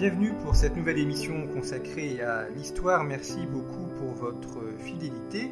Bienvenue 0.00 0.32
pour 0.42 0.56
cette 0.56 0.76
nouvelle 0.76 0.96
émission 0.96 1.46
consacrée 1.48 2.22
à 2.22 2.48
l'histoire. 2.56 3.04
Merci 3.04 3.44
beaucoup 3.44 3.86
pour 3.98 4.14
votre 4.14 4.62
fidélité. 4.82 5.50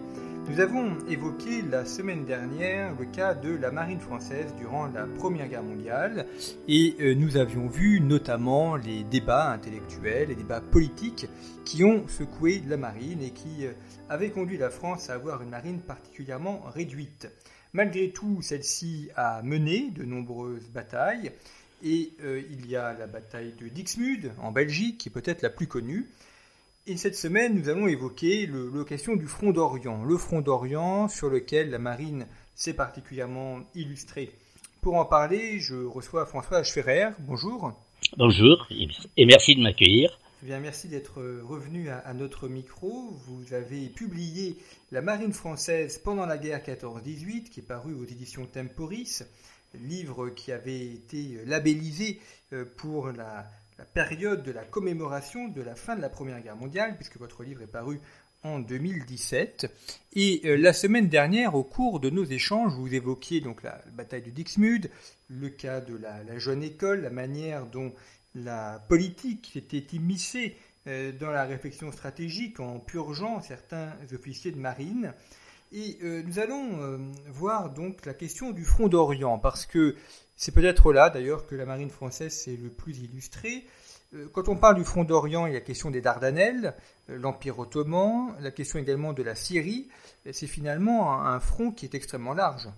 Nous 0.49 0.61
avons 0.61 0.97
évoqué 1.07 1.61
la 1.61 1.85
semaine 1.85 2.25
dernière 2.25 2.95
le 2.99 3.05
cas 3.05 3.35
de 3.35 3.55
la 3.55 3.71
marine 3.71 4.01
française 4.01 4.55
durant 4.57 4.87
la 4.87 5.05
Première 5.05 5.49
Guerre 5.49 5.63
mondiale 5.63 6.25
et 6.67 6.97
euh, 6.99 7.15
nous 7.15 7.37
avions 7.37 7.67
vu 7.67 8.01
notamment 8.01 8.77
les 8.77 9.05
débats 9.05 9.53
intellectuels, 9.53 10.29
les 10.29 10.35
débats 10.35 10.63
politiques 10.63 11.27
qui 11.67 11.85
ont 11.85 12.09
secoué 12.09 12.63
la 12.67 12.79
marine 12.79 13.21
et 13.21 13.33
qui 13.33 13.67
euh, 13.67 13.73
avaient 14.09 14.31
conduit 14.31 14.57
la 14.57 14.71
France 14.71 15.11
à 15.11 15.13
avoir 15.13 15.43
une 15.43 15.51
marine 15.51 15.81
particulièrement 15.81 16.63
réduite. 16.75 17.29
Malgré 17.75 18.13
tout, 18.13 18.41
celle-ci 18.41 19.11
a 19.15 19.43
mené 19.43 19.91
de 19.91 20.05
nombreuses 20.05 20.71
batailles 20.71 21.33
et 21.83 22.13
euh, 22.23 22.43
il 22.51 22.69
y 22.69 22.77
a 22.77 22.93
la 22.93 23.07
bataille 23.07 23.53
de 23.61 23.69
Dixmude 23.69 24.33
en 24.43 24.53
Belgique, 24.53 24.99
qui 24.99 25.09
est 25.09 25.13
peut-être 25.13 25.43
la 25.43 25.51
plus 25.51 25.67
connue. 25.67 26.09
Et 26.87 26.97
cette 26.97 27.17
semaine, 27.17 27.55
nous 27.55 27.69
allons 27.69 27.87
évoquer 27.87 28.47
le, 28.47 28.71
la 28.75 28.85
question 28.85 29.15
du 29.15 29.27
front 29.27 29.53
d'Orient. 29.53 30.05
Le 30.05 30.17
front 30.17 30.41
d'Orient 30.41 31.09
sur 31.09 31.29
lequel 31.29 31.71
la 31.71 31.79
marine 31.79 32.27
s'est 32.55 32.75
particulièrement 32.75 33.61
illustrée. 33.75 34.31
Pour 34.81 34.95
en 34.95 35.05
parler, 35.05 35.61
je 35.61 35.75
reçois 35.75 36.25
François 36.25 36.63
Schferrer. 36.63 37.11
Bonjour. 37.21 37.73
Bonjour 38.17 38.67
et 38.71 39.27
merci 39.27 39.55
de 39.55 39.61
m'accueillir. 39.61 40.19
Eh 40.43 40.47
bien, 40.47 40.61
merci 40.61 40.89
d'être 40.89 41.21
revenu 41.43 41.91
à, 41.91 41.99
à, 41.99 42.15
notre 42.15 42.49
micro. 42.49 43.11
Vous 43.27 43.53
avez 43.55 43.89
publié 43.89 44.57
La 44.93 45.03
marine 45.03 45.33
française 45.33 45.99
pendant 45.99 46.27
la 46.27 46.39
guerre 46.39 46.61
14-18, 46.61 47.51
qui 47.51 47.61
est 47.61 47.65
paru 47.65 47.93
aux 47.93 48.05
éditions 48.05 48.47
Temporis 48.47 49.25
livre 49.75 50.31
qui 50.31 50.53
avait 50.53 50.87
été 50.87 51.41
labellisé 51.47 52.21
euh, 52.53 52.65
pour 52.77 53.09
la, 53.13 53.47
période 53.95 54.43
de 54.43 54.51
la 54.51 54.65
commémoration 54.65 55.47
de 55.47 55.63
la 55.63 55.77
fin 55.77 55.95
de 55.95 56.01
la 56.01 56.09
Première 56.09 56.41
Guerre 56.41 56.57
mondiale, 56.57 56.97
puisque 56.97 57.17
votre 57.17 57.45
livre 57.45 57.63
est 57.63 57.69
paru 57.69 58.01
en 58.43 58.59
2017. 58.59 59.71
Et 60.15 60.41
euh, 60.45 60.57
la 60.57 60.73
semaine 60.73 61.09
dernière, 61.09 61.55
au 61.55 61.63
cours 61.63 62.01
de 62.01 62.11
nos 62.11 62.25
échanges, 62.25 62.73
vous 62.75 62.93
évoquiez 62.93 63.41
donc 63.41 63.63
la 63.63 63.81
bataille 63.93 64.23
de 64.23 64.31
Dixmude, 64.31 64.91
le 65.29 65.49
cas 65.49 65.81
de 65.81 65.97
la, 65.97 66.39
jeune 66.39 66.63
école, 66.63 67.03
la 67.03 67.11
manière 67.11 67.67
dont 67.67 67.93
la 68.35 68.85
politique 68.89 69.57
était 69.57 69.97
immiscée 69.97 70.57
euh, 70.87 71.13
dans 71.13 71.31
la 71.31 71.45
réflexion 71.45 71.93
stratégique 71.93 72.61
en 72.61 72.81
purgeant 72.81 73.41
certains 73.43 73.93
officiers 74.13 74.51
de 74.51 74.59
marine. 74.59 75.13
Et 75.73 75.99
euh, 76.03 76.23
nous 76.27 76.39
allons 76.39 76.81
euh, 76.81 76.97
voir 77.27 77.71
donc 77.71 78.07
la 78.07 78.15
question 78.15 78.53
du 78.53 78.65
front 78.65 78.89
d'Orient, 78.89 79.39
parce 79.39 79.67
que 79.67 79.97
c'est 80.35 80.55
peut-être 80.55 80.93
là 80.93 81.11
d'ailleurs 81.11 81.47
que 81.47 81.55
la 81.55 81.67
marine 81.67 81.91
française 81.91 82.33
s'est 82.33 82.59
le 82.63 82.71
plus 82.71 82.99
illustrée. 82.99 83.65
Euh, 84.15 84.27
quand 84.33 84.49
on 84.49 84.57
parle 84.57 84.77
du 84.77 84.85
front 84.85 85.05
d'Orient, 85.05 85.47
il 85.47 85.53
y 85.53 85.57
a 85.57 85.59
la 85.59 85.65
question 85.65 85.91
des 85.91 86.01
Dardanelles, 86.01 86.75
l'Empire 87.09 87.59
ottoman, 87.59 88.35
la 88.41 88.51
question 88.51 88.79
également 88.79 89.13
de 89.13 89.23
la 89.23 89.35
Syrie. 89.35 89.89
C'est 90.31 90.47
finalement 90.47 91.13
un, 91.13 91.35
un, 91.35 91.41
front 91.41 91.71
qui 91.71 91.85
est 91.85 91.95
extrêmement 91.95 92.33
large. 92.33 92.69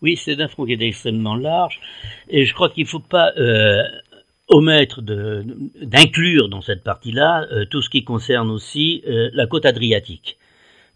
Oui, 0.00 0.16
c'est 0.16 0.40
un 0.40 0.48
front 0.48 0.64
qui 0.64 0.72
est 0.72 0.82
extrêmement 0.82 1.36
large, 1.36 1.78
et 2.28 2.46
je 2.46 2.54
crois 2.54 2.70
qu'il 2.70 2.84
ne 2.84 2.88
faut 2.88 3.00
pas 3.00 3.32
omettre 4.48 5.02
d'inclure 5.02 6.48
dans 6.48 6.62
cette 6.62 6.82
partie-là 6.82 7.46
tout 7.70 7.82
ce 7.82 7.90
qui 7.90 8.02
concerne 8.02 8.50
aussi 8.50 9.02
la 9.06 9.46
côte 9.46 9.66
adriatique. 9.66 10.38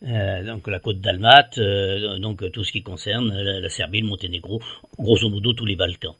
Euh, 0.04 0.42
donc 0.42 0.66
la 0.66 0.80
côte 0.80 1.00
d'Almat, 1.00 1.50
euh, 1.58 2.18
donc 2.18 2.50
tout 2.50 2.64
ce 2.64 2.72
qui 2.72 2.82
concerne 2.82 3.32
la, 3.40 3.68
Serbie, 3.68 4.00
le 4.00 4.08
Monténégro, 4.08 4.60
grosso 4.98 5.28
modo 5.28 5.52
tous 5.52 5.64
les 5.64 5.76
Balkans, 5.76 6.16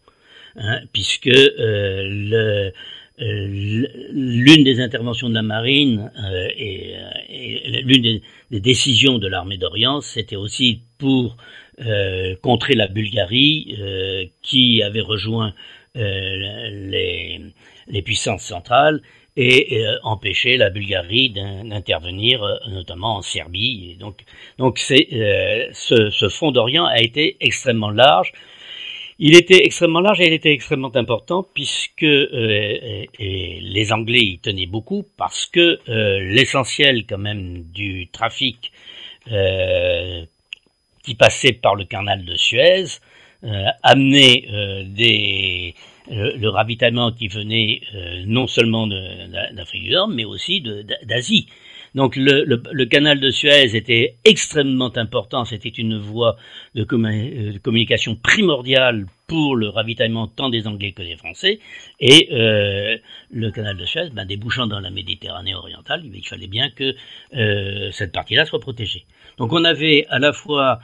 hein, 0.57 0.81
puisque 0.93 1.27
euh, 1.27 2.71
l'une 3.19 4.65
des 4.65 4.81
interventions 4.81 5.29
de 5.29 5.35
la 5.35 5.42
marine 5.42 6.13
et, 6.57 6.95
l'une 7.83 8.21
des, 8.51 8.61
décisions 8.61 9.19
de 9.19 9.27
l'armée 9.27 9.57
d'Orient, 9.59 10.01
c'était 10.01 10.37
aussi 10.37 10.83
pour 10.98 11.37
contrer 12.42 12.75
la 12.75 12.87
Bulgarie 12.87 14.31
qui 14.42 14.83
avait 14.83 15.01
rejoint 15.01 15.55
les 15.95 17.53
puissances 18.05 18.45
centrales 18.45 19.03
et 19.37 19.79
euh, 19.79 19.97
empêcher 20.03 20.57
la 20.57 20.70
Bulgarie 20.70 21.31
d'intervenir, 21.31 22.43
euh, 22.43 22.57
notamment 22.69 23.17
en 23.17 23.23
Serbie. 23.23 23.97
Donc, 23.98 24.25
donc 24.59 24.79
euh, 24.91 25.69
ce, 25.73 26.11
ce 26.11 26.51
d'Orient 26.53 26.85
a 26.85 27.01
été 27.01 27.37
extrêmement 27.41 27.91
large. 27.91 28.33
Il 29.19 29.37
était 29.37 29.65
extrêmement 29.65 30.01
large 30.01 30.21
et 30.21 30.27
il 30.27 30.33
était 30.33 30.53
extrêmement 30.53 30.95
important 30.97 31.47
puisque 31.55 32.03
les 32.03 33.09
Anglais 33.92 34.21
y 34.21 34.39
tenaient 34.39 34.67
beaucoup 34.67 35.05
parce 35.17 35.47
que 35.47 35.79
l'essentiel 35.87 37.05
quand 37.07 37.19
même 37.19 37.63
du 37.73 38.09
trafic 38.09 38.73
qui 41.05 41.15
passait 41.15 41.53
par 41.53 41.77
le 41.77 41.85
canal 41.85 42.25
de 42.25 42.35
Suez 42.35 42.87
amenait 43.85 44.45
des 44.87 45.77
le, 46.11 46.36
le, 46.36 46.48
ravitaillement 46.48 47.13
qui 47.13 47.29
venait 47.29 47.80
euh, 47.95 48.23
non 48.27 48.46
seulement 48.46 48.86
d'Afrique 48.86 49.85
du 49.85 49.90
Nord, 49.90 50.08
mais 50.08 50.24
aussi 50.24 50.61
d'Asie. 51.05 51.46
Donc 51.95 52.17
le, 52.17 52.85
canal 52.86 53.20
de 53.20 53.30
Suez 53.30 53.77
était 53.77 54.17
extrêmement 54.24 54.91
important, 54.96 55.45
c'était 55.45 55.68
une 55.68 55.98
voie 55.98 56.36
euh, 56.77 56.85
de, 56.85 57.58
communication 57.58 58.17
primordiale 58.17 59.07
pour 59.27 59.57
le 59.57 59.68
ravitaillement 59.68 60.27
tant 60.27 60.48
des 60.48 60.67
Anglais 60.67 60.92
que 60.92 61.02
des 61.02 61.17
Français, 61.17 61.61
et 62.01 62.29
euh, 62.33 62.96
le 63.30 63.51
canal 63.51 63.77
de 63.77 63.85
Suez, 63.85 64.08
ben, 64.11 64.24
débouchant 64.24 64.67
dans 64.67 64.80
la 64.80 64.91
Méditerranée 64.91 65.55
orientale, 65.55 66.02
il 66.05 66.27
fallait 66.27 66.46
bien 66.46 66.70
que 66.70 66.95
cette 67.92 68.12
partie-là 68.12 68.46
soit 68.46 68.61
protégée. 68.61 69.05
Donc 69.36 69.52
on 69.52 69.64
avait 69.64 70.07
à 70.08 70.18
la 70.18 70.33
fois 70.33 70.80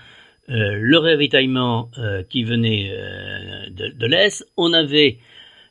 le 0.49 0.99
ravitaillement 0.99 1.91
euh, 1.99 2.23
qui 2.23 2.43
venait 2.43 2.91
euh, 2.91 3.69
de, 3.71 4.07
l'Est, 4.07 4.47
on 4.57 4.73
avait 4.73 5.19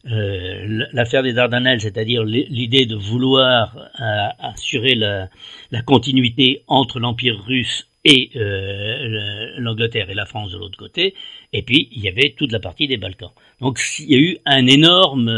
l'affaire 0.04 1.22
des 1.22 1.34
Dardanelles, 1.34 1.82
c'est-à-dire 1.82 2.24
l'idée 2.24 2.86
de 2.86 2.96
vouloir 2.96 3.78
assurer 4.40 4.96
la, 4.96 5.28
continuité 5.86 6.64
entre 6.68 7.02
l'Empire 7.02 7.44
russe 7.46 7.90
et 8.06 8.30
l'Angleterre 9.58 10.10
et 10.10 10.14
la 10.14 10.26
France 10.26 10.54
de 10.54 10.58
l'autre 10.58 10.78
côté, 10.78 11.14
et 11.52 11.62
puis 11.62 11.90
il 11.92 12.02
y 12.02 12.08
avait 12.08 12.36
toute 12.38 12.54
la 12.54 12.60
partie 12.60 12.88
des 12.88 12.96
Balkans. 12.96 13.32
Donc 13.60 13.82
il 14.00 14.10
y 14.10 14.16
a 14.16 14.20
eu 14.20 14.38
un 14.46 14.66
énorme 14.66 15.30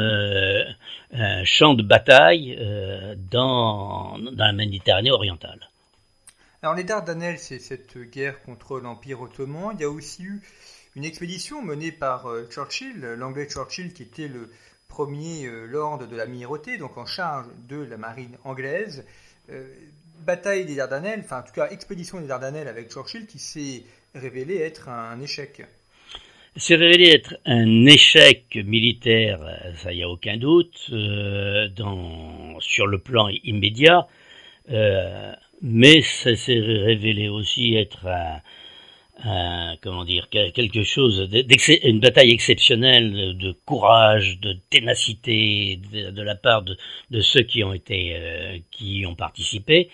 champ 1.45 1.73
de 1.73 1.81
bataille 1.81 2.55
dans 3.31 4.19
la 4.35 4.53
Méditerranée 4.53 5.09
orientale. 5.09 5.69
Alors 6.61 6.75
les 6.75 6.83
Dardanelles, 6.83 7.39
c'est 7.39 7.59
cette 7.59 7.97
guerre 7.97 8.43
contre 8.43 8.81
l'Empire 8.81 9.21
ottoman. 9.21 9.71
Il 9.75 9.81
y 9.81 9.85
a 9.85 9.89
aussi 9.89 10.23
eu 10.23 10.41
une 10.97 11.05
expédition 11.05 11.61
menée 11.61 11.93
par 11.93 12.25
euh, 12.25 12.49
Churchill, 12.51 12.99
l'anglais 12.99 13.47
Churchill 13.49 13.93
qui 13.93 14.03
était 14.03 14.27
le 14.27 14.51
premier 14.89 15.45
euh, 15.45 15.67
lord 15.67 16.05
de 16.05 16.13
l'amirauté, 16.13 16.77
donc 16.77 16.97
en 16.97 17.05
charge 17.05 17.45
de 17.69 17.77
la 17.77 17.95
marine 17.95 18.35
anglaise. 18.43 19.05
Euh, 19.49 19.73
bataille 20.25 20.65
des 20.65 20.75
Dardanelles, 20.75 21.21
enfin 21.23 21.39
en 21.39 21.43
tout 21.43 21.53
cas 21.53 21.69
expédition 21.69 22.19
des 22.19 22.27
Dardanelles 22.27 22.67
avec 22.67 22.91
Churchill 22.91 23.25
qui 23.25 23.39
s'est 23.39 23.83
révélé 24.13 24.57
être 24.57 24.89
un, 24.89 25.17
échec. 25.21 25.61
C'est 26.57 26.75
révélé 26.75 27.11
être 27.11 27.35
un 27.45 27.85
échec 27.85 28.59
militaire, 28.65 29.39
ça 29.81 29.93
y 29.93 30.03
a 30.03 30.09
aucun 30.09 30.35
doute, 30.35 30.75
sur 30.75 32.87
le 32.87 32.97
plan 32.97 33.29
immédiat. 33.29 34.09
Mais 35.61 36.01
ça 36.01 36.35
s'est 36.35 36.59
révélé 36.59 37.29
aussi 37.29 37.75
être 37.75 38.07
un, 39.23 39.75
comment 39.81 40.05
dire 40.05 40.29
quelque 40.29 40.83
chose 40.83 41.29
une 41.83 41.99
bataille 41.99 42.31
exceptionnelle 42.31 43.37
de 43.37 43.51
courage 43.65 44.39
de 44.39 44.55
ténacité 44.69 45.79
de, 45.91 46.21
la 46.21 46.35
part 46.35 46.63
de, 46.63 47.21
ceux 47.21 47.41
qui 47.41 47.63
ont 47.63 47.73
été 47.73 48.15
euh, 48.15 48.57
qui 48.71 49.05
ont 49.05 49.15
participé 49.15 49.89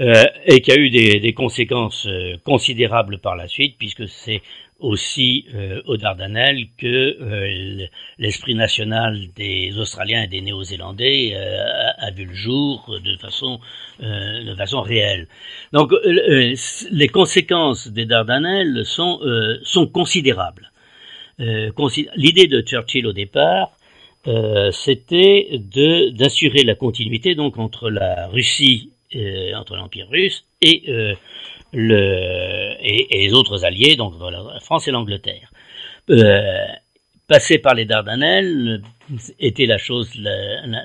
euh, 0.00 0.24
et 0.46 0.60
qui 0.60 0.72
a 0.72 0.76
eu 0.76 0.90
des, 0.90 1.20
des, 1.20 1.32
conséquences 1.32 2.06
euh, 2.06 2.36
considérables 2.44 3.18
par 3.18 3.36
la 3.36 3.48
suite 3.48 3.76
puisque 3.78 4.08
c'est 4.08 4.42
aussi 4.82 5.46
euh, 5.54 5.80
aux 5.86 5.96
Dardanelles 5.96 6.66
que 6.76 6.86
euh, 6.86 7.86
l'esprit 8.18 8.54
national 8.54 9.28
des 9.34 9.78
Australiens 9.78 10.24
et 10.24 10.26
des 10.26 10.40
Néo-Zélandais 10.40 11.32
euh, 11.34 11.90
a, 11.96 12.10
vu 12.10 12.24
le 12.24 12.34
jour 12.34 12.98
de 13.02 13.16
façon, 13.16 13.60
euh, 14.02 14.44
de 14.44 14.54
façon 14.56 14.80
réelle. 14.82 15.28
Donc 15.72 15.92
euh, 15.92 16.54
les 16.90 17.08
conséquences 17.08 17.88
des 17.88 18.06
Dardanelles 18.06 18.84
sont, 18.84 19.20
euh, 19.22 19.58
sont 19.62 19.86
considérables. 19.86 20.70
L'idée 21.38 22.46
de 22.46 22.60
Churchill 22.60 23.06
au 23.06 23.12
départ, 23.12 23.72
c'était 24.70 25.60
d'assurer 26.12 26.62
la 26.62 26.76
continuité 26.76 27.34
donc 27.34 27.58
entre 27.58 27.90
la 27.90 28.28
Russie, 28.28 28.91
entre 29.54 29.76
l'Empire 29.76 30.08
russe 30.08 30.44
et 30.60 30.82
le, 31.72 32.74
et, 32.80 33.06
les 33.10 33.32
autres 33.32 33.64
alliés, 33.64 33.96
donc 33.96 34.14
la 34.20 34.60
France 34.60 34.88
et 34.88 34.90
l'Angleterre. 34.90 35.50
Euh, 36.10 36.66
passer 37.28 37.58
par 37.58 37.74
les 37.74 37.84
Dardanelles 37.84 38.82
été 39.38 39.66
la 39.66 39.78
chose, 39.78 40.10
le, 40.16 40.78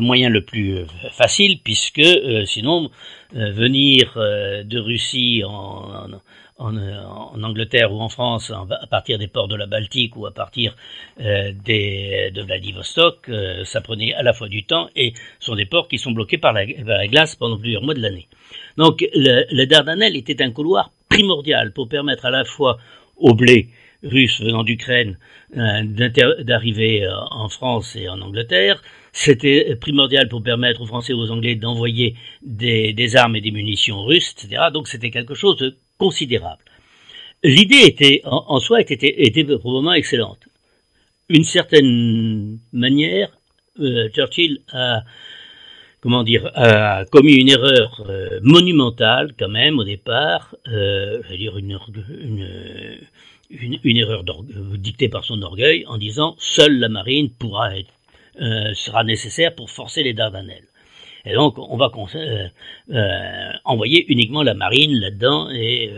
moyen 0.00 0.28
le 0.28 0.44
plus 0.44 0.84
facile, 1.12 1.60
puisque 1.62 2.02
sinon 2.46 2.90
venir 3.32 4.12
de 4.14 4.78
Russie 4.78 5.42
en, 5.44 6.10
Angleterre 6.62 7.92
ou 7.92 8.00
en 8.00 8.08
France 8.08 8.50
à 8.50 8.86
partir 8.86 9.18
des 9.18 9.28
ports 9.28 9.48
de 9.48 9.56
la 9.56 9.66
Baltique 9.66 10.16
ou 10.16 10.26
à 10.26 10.30
partir 10.32 10.76
des, 11.18 12.30
de 12.34 12.42
Vladivostok, 12.42 13.30
ça 13.64 13.80
prenait 13.80 14.14
à 14.14 14.22
la 14.22 14.32
fois 14.32 14.48
du 14.48 14.64
temps 14.64 14.88
et 14.96 15.12
sont 15.40 15.54
des 15.54 15.66
ports 15.66 15.88
qui 15.88 15.98
sont 15.98 16.12
bloqués 16.12 16.38
par 16.38 16.52
la, 16.52 16.64
la 16.64 17.06
glace 17.08 17.36
pendant 17.36 17.58
plusieurs 17.58 17.82
mois 17.82 17.94
de 17.94 18.00
l'année. 18.00 18.28
Donc 18.76 19.04
le, 19.14 19.44
le 19.50 19.66
Dardanelles 19.66 20.16
était 20.16 20.42
un 20.42 20.50
couloir 20.50 20.90
primordial 21.08 21.72
pour 21.72 21.88
permettre 21.88 22.26
à 22.26 22.30
la 22.30 22.44
fois 22.44 22.78
au 23.16 23.34
blé 23.34 23.68
russe 24.02 24.40
venant 24.40 24.64
d'Ukraine 24.64 25.18
euh, 25.56 25.82
d'arriver 26.42 27.04
euh, 27.04 27.12
en 27.30 27.48
France 27.48 27.96
et 27.96 28.08
en 28.08 28.20
Angleterre. 28.20 28.82
C'était 29.12 29.76
primordial 29.76 30.28
pour 30.28 30.42
permettre 30.42 30.80
aux 30.80 30.86
Français 30.86 31.12
et 31.12 31.14
aux 31.14 31.30
Anglais 31.30 31.54
d'envoyer 31.54 32.16
des, 32.42 33.16
armes 33.16 33.36
et 33.36 33.40
des 33.40 33.50
munitions 33.50 34.02
russes, 34.04 34.34
etc. 34.36 34.64
Donc 34.72 34.88
c'était 34.88 35.10
quelque 35.10 35.34
chose 35.34 35.56
de 35.58 35.76
considérable. 36.02 36.64
L'idée 37.44 37.82
était, 37.92 38.22
en, 38.24 38.58
soi, 38.58 38.80
était, 38.80 39.44
probablement 39.62 39.92
excellente. 39.92 40.42
Une 41.28 41.44
certaine 41.44 42.58
manière, 42.72 43.28
euh, 43.78 44.08
Churchill 44.14 44.62
a 44.72 45.02
comment 46.00 46.24
dire, 46.24 46.50
a 46.56 47.04
commis 47.04 47.34
une 47.34 47.48
erreur 47.48 47.88
euh, 48.08 48.40
monumentale 48.42 49.26
quand 49.38 49.52
même 49.60 49.78
au 49.78 49.84
départ, 49.84 50.56
euh, 50.66 51.22
dire 51.42 51.56
une, 51.56 51.78
erreur 54.02 54.24
dictée 54.88 55.08
par 55.08 55.24
son 55.24 55.40
orgueil 55.42 55.84
en 55.86 55.98
disant 55.98 56.34
seule 56.38 56.76
la 56.84 56.88
marine 56.88 57.30
pourra 57.30 57.66
être, 57.78 57.94
sera 58.84 59.04
nécessaire 59.04 59.54
pour 59.54 59.70
forcer 59.70 60.02
les 60.02 60.14
Dardanelles. 60.14 60.71
Et 61.24 61.34
donc 61.34 61.58
on 61.58 61.76
va 61.76 61.90
euh, 61.94 62.48
euh, 62.90 63.52
envoyer 63.64 64.04
uniquement 64.10 64.42
la 64.42 64.54
marine 64.54 64.98
là-dedans 64.98 65.50
et 65.50 65.92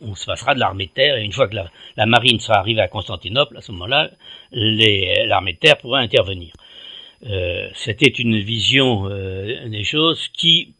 on, 0.00 0.14
se 0.14 0.26
passera 0.26 0.54
de 0.54 0.60
l'armée 0.60 0.86
de 0.86 0.92
terre. 0.92 1.16
Et 1.16 1.24
une 1.24 1.32
fois 1.32 1.48
que 1.48 1.56
la, 1.96 2.06
marine 2.06 2.38
sera 2.38 2.58
arrivée 2.58 2.80
à 2.80 2.88
Constantinople, 2.88 3.56
à 3.56 3.60
ce 3.60 3.72
moment-là, 3.72 4.10
l'armée 4.52 5.54
de 5.54 5.58
terre 5.58 5.78
pourra 5.78 5.98
intervenir. 5.98 6.52
Euh, 7.26 7.68
c'était 7.74 8.06
une 8.06 8.38
vision 8.38 9.08
euh, 9.08 9.68
des 9.68 9.82
choses 9.82 10.28
qui 10.28 10.74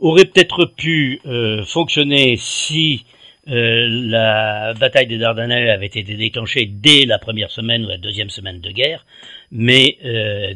aurait 0.00 0.24
peut-être 0.24 0.64
pu 0.64 1.20
euh, 1.26 1.64
fonctionner 1.64 2.36
si 2.38 3.04
la 3.46 4.74
bataille 4.74 5.06
des 5.06 5.18
Dardanelles 5.18 5.70
avait 5.70 5.86
été 5.86 6.02
déclenchée 6.02 6.66
dès 6.66 7.04
la 7.06 7.18
première 7.18 7.50
semaine 7.50 7.84
ou 7.84 7.88
la 7.88 7.98
deuxième 7.98 8.30
semaine 8.30 8.60
de 8.60 8.70
guerre, 8.70 9.06
mais 9.52 9.98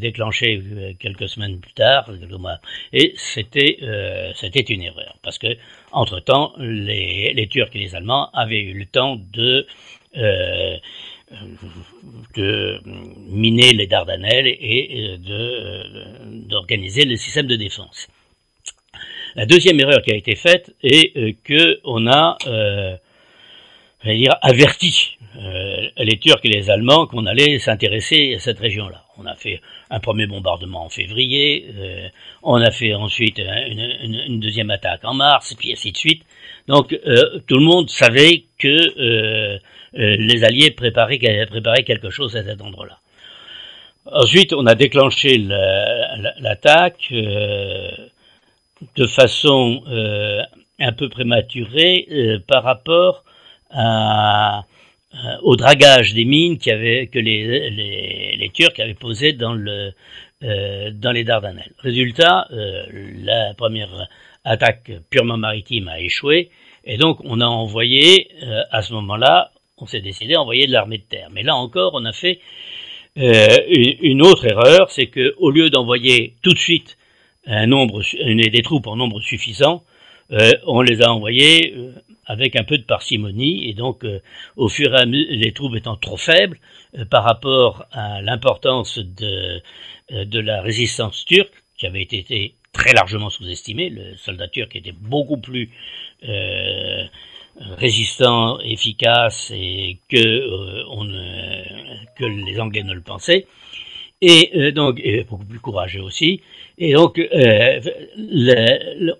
déclenchée 0.00 0.62
quelques 0.98 1.28
semaines 1.28 1.60
plus 1.60 1.72
tard, 1.72 2.10
et 2.92 3.14
c'était 3.16 3.78
c'était 4.34 4.60
une 4.60 4.82
erreur 4.82 5.16
parce 5.22 5.38
que 5.38 5.56
entre 5.92 6.20
temps 6.20 6.52
les, 6.58 7.32
les 7.32 7.46
Turcs 7.46 7.70
et 7.74 7.78
les 7.78 7.94
Allemands 7.94 8.30
avaient 8.32 8.62
eu 8.62 8.74
le 8.74 8.86
temps 8.86 9.16
de 9.32 9.66
de 12.36 12.80
miner 13.28 13.72
les 13.72 13.86
Dardanelles 13.86 14.48
et 14.48 15.16
d'organiser 16.48 17.04
le 17.04 17.16
système 17.16 17.46
de 17.46 17.56
défense. 17.56 18.08
La 19.36 19.46
deuxième 19.46 19.78
erreur 19.80 20.02
qui 20.02 20.12
a 20.12 20.16
été 20.16 20.34
faite 20.34 20.74
est 20.82 21.16
euh, 21.16 21.32
que 21.44 21.80
on 21.84 22.06
a, 22.06 22.36
euh, 22.46 22.96
dire, 24.04 24.36
averti 24.42 25.18
euh, 25.36 25.88
les 25.98 26.18
Turcs 26.18 26.40
et 26.44 26.48
les 26.48 26.70
Allemands 26.70 27.06
qu'on 27.06 27.26
allait 27.26 27.58
s'intéresser 27.58 28.34
à 28.34 28.38
cette 28.40 28.58
région-là. 28.58 29.04
On 29.16 29.26
a 29.26 29.36
fait 29.36 29.60
un 29.90 30.00
premier 30.00 30.26
bombardement 30.26 30.86
en 30.86 30.88
février, 30.88 31.66
euh, 31.78 32.08
on 32.42 32.56
a 32.56 32.70
fait 32.70 32.94
ensuite 32.94 33.38
une, 33.38 34.40
deuxième 34.40 34.70
attaque 34.70 35.04
en 35.04 35.14
mars, 35.14 35.52
et 35.52 35.56
puis 35.56 35.72
ainsi 35.72 35.92
de 35.92 35.96
suite. 35.96 36.22
Donc 36.66 36.92
euh, 36.92 37.38
tout 37.46 37.56
le 37.56 37.64
monde 37.64 37.88
savait 37.90 38.44
que 38.58 38.68
euh, 38.98 39.58
les 39.92 40.44
Alliés 40.44 40.70
préparaient, 40.70 41.46
préparaient 41.46 41.84
quelque 41.84 42.10
chose 42.10 42.36
à 42.36 42.42
cet 42.42 42.60
endroit-là. 42.60 42.98
Ensuite, 44.06 44.52
on 44.54 44.66
a 44.66 44.74
déclenché 44.74 45.38
l'attaque 45.38 47.08
euh, 47.12 47.90
de 48.96 49.06
façon 49.06 49.82
euh, 49.88 50.42
un 50.78 50.92
peu 50.92 51.08
prématurée 51.08 52.40
par 52.46 52.62
rapport 52.64 53.24
à, 53.70 54.64
au 55.42 55.56
dragage 55.56 56.14
des 56.14 56.24
mines 56.24 56.58
que 56.58 57.18
les, 57.18 58.50
Turcs 58.54 58.78
avaient 58.78 58.94
posé 58.94 59.32
dans, 59.32 59.52
le, 59.52 59.92
dans 60.40 61.12
les 61.12 61.24
Dardanelles. 61.24 61.72
Résultat, 61.78 62.48
la 62.50 63.52
première 63.54 64.08
attaque 64.44 64.90
purement 65.10 65.36
maritime 65.36 65.88
a 65.88 66.00
échoué 66.00 66.50
et 66.84 66.96
donc 66.96 67.18
on 67.24 67.40
a 67.42 67.46
envoyé 67.46 68.28
à 68.70 68.80
ce 68.80 68.94
moment-là 68.94 69.50
on 69.80 69.86
s'est 69.86 70.00
décidé 70.00 70.34
à 70.34 70.40
envoyer 70.40 70.66
de 70.66 70.72
l'armée 70.72 70.98
de 70.98 71.04
terre. 71.04 71.28
Mais 71.32 71.42
là 71.42 71.56
encore, 71.56 71.92
on 71.94 72.04
a 72.04 72.12
fait 72.12 72.40
euh, 73.18 73.56
une 74.02 74.22
autre 74.22 74.46
erreur, 74.46 74.90
c'est 74.90 75.06
que 75.06 75.34
au 75.38 75.50
lieu 75.50 75.70
d'envoyer 75.70 76.34
tout 76.42 76.52
de 76.52 76.58
suite 76.58 76.96
un 77.46 77.66
nombre, 77.66 78.02
des 78.02 78.62
troupes 78.62 78.86
en 78.86 78.96
nombre 78.96 79.20
suffisant, 79.20 79.82
euh, 80.32 80.52
on 80.66 80.80
les 80.80 81.02
a 81.02 81.12
envoyées 81.12 81.74
euh, 81.76 81.92
avec 82.26 82.54
un 82.54 82.64
peu 82.64 82.78
de 82.78 82.84
parcimonie, 82.84 83.68
et 83.68 83.74
donc 83.74 84.04
au 84.56 84.68
fur 84.68 84.94
et 84.94 85.00
à 85.00 85.06
mesure, 85.06 85.26
les 85.30 85.52
troupes 85.52 85.74
étant 85.74 85.96
trop 85.96 86.16
faibles 86.16 86.58
par 87.10 87.24
rapport 87.24 87.86
à 87.90 88.22
l'importance 88.22 88.98
de, 88.98 89.60
de 90.10 90.38
la 90.38 90.62
résistance 90.62 91.24
turque, 91.24 91.52
qui 91.76 91.86
avait 91.86 92.02
été 92.02 92.54
très 92.72 92.92
largement 92.92 93.30
sous-estimée, 93.30 93.88
le 93.90 94.16
soldat 94.16 94.46
turc 94.46 94.76
était 94.76 94.92
beaucoup 94.92 95.38
plus 95.38 95.70
résistant, 97.60 98.60
efficace 98.60 99.52
et 99.54 99.98
que 100.08 100.16
euh, 100.16 100.84
les 102.20 102.60
Anglais 102.60 102.82
ne 102.82 102.94
le 102.94 103.00
pensaient. 103.00 103.46
Et 104.22 104.50
euh, 104.54 104.72
donc 104.72 105.02
beaucoup 105.28 105.44
plus 105.44 105.60
courageux 105.60 106.02
aussi. 106.02 106.42
Et 106.80 106.94
donc 106.94 107.18
euh, 107.18 107.80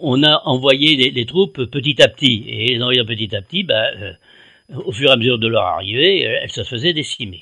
on 0.01 0.23
a 0.23 0.43
envoyé 0.47 1.11
les, 1.11 1.27
troupes 1.27 1.65
petit 1.67 2.03
à 2.03 2.09
petit. 2.09 2.45
Et 2.49 2.75
les 2.75 2.83
envoyant 2.83 3.05
petit 3.05 3.37
à 3.37 3.43
petit, 3.43 3.63
bah, 3.63 3.85
au 4.75 4.91
fur 4.91 5.11
et 5.11 5.13
à 5.13 5.17
mesure 5.17 5.39
de 5.39 5.47
leur 5.47 5.65
arrivée, 5.65 6.23
elles 6.23 6.51
se 6.51 6.65
faisaient 6.65 6.95
décimer. 6.95 7.41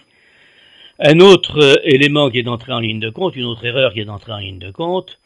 Un 0.99 1.21
autre 1.21 1.81
élément 1.85 2.29
qui 2.29 2.41
est 2.41 2.49
entré 2.49 2.73
en 2.73 2.81
ligne 2.81 2.99
de 2.99 3.11
compte, 3.11 3.37
une 3.37 3.45
autre 3.45 3.65
erreur 3.65 3.93
qui 3.95 4.01
est 4.01 4.09
entrée 4.09 4.33
en 4.33 4.39
ligne 4.39 4.59
de 4.59 4.73
compte, 4.73 5.19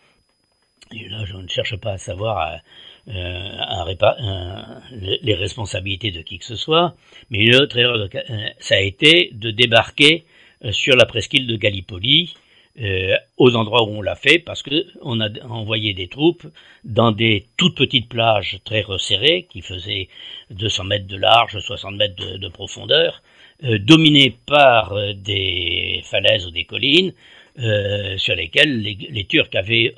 et 0.94 1.08
là 1.08 1.24
je 1.24 1.34
ne 1.34 1.48
cherche 1.48 1.76
pas 1.76 1.92
à 1.92 1.98
savoir 1.98 2.60
euh, 3.08 3.48
les 4.92 5.34
responsabilités 5.34 6.12
de 6.12 6.22
qui 6.22 6.38
que 6.38 6.44
ce 6.44 6.56
soit, 6.56 6.94
mais 7.30 7.40
une 7.40 7.56
autre 7.56 7.76
erreur, 7.76 7.96
euh, 7.96 8.46
ça 8.60 8.76
a 8.76 8.80
été 8.80 9.30
de 9.32 9.50
débarquer 9.50 10.24
euh, 10.64 10.70
sur 10.70 10.94
la 10.94 11.04
presqu'île 11.04 11.46
de 11.46 11.56
Gallipoli, 11.56 12.34
aux 13.36 13.54
endroits 13.54 13.84
où 13.84 13.90
on 13.90 14.02
l'a 14.02 14.14
fait, 14.14 14.38
parce 14.38 14.62
que 14.62 14.86
on 15.02 15.20
a 15.20 15.28
envoyé 15.46 15.92
des 15.92 16.08
troupes 16.08 16.46
dans 16.84 17.12
des 17.12 17.46
toutes 17.56 17.76
petites 17.76 18.08
plages 18.08 18.60
très 18.64 18.80
resserrées, 18.80 19.46
qui 19.50 19.60
faisaient 19.60 20.08
200 20.50 20.84
mètres 20.84 21.06
de 21.06 21.16
large, 21.16 21.58
60 21.58 21.96
mètres 21.96 22.38
de, 22.38 22.48
profondeur, 22.48 23.22
dominées 23.62 24.34
par 24.46 24.96
des 25.14 26.00
falaises 26.04 26.46
ou 26.46 26.50
des 26.50 26.64
collines, 26.64 27.12
sur 28.16 28.34
lesquelles 28.34 28.80
les, 28.80 29.24
Turcs 29.26 29.54
avaient 29.54 29.94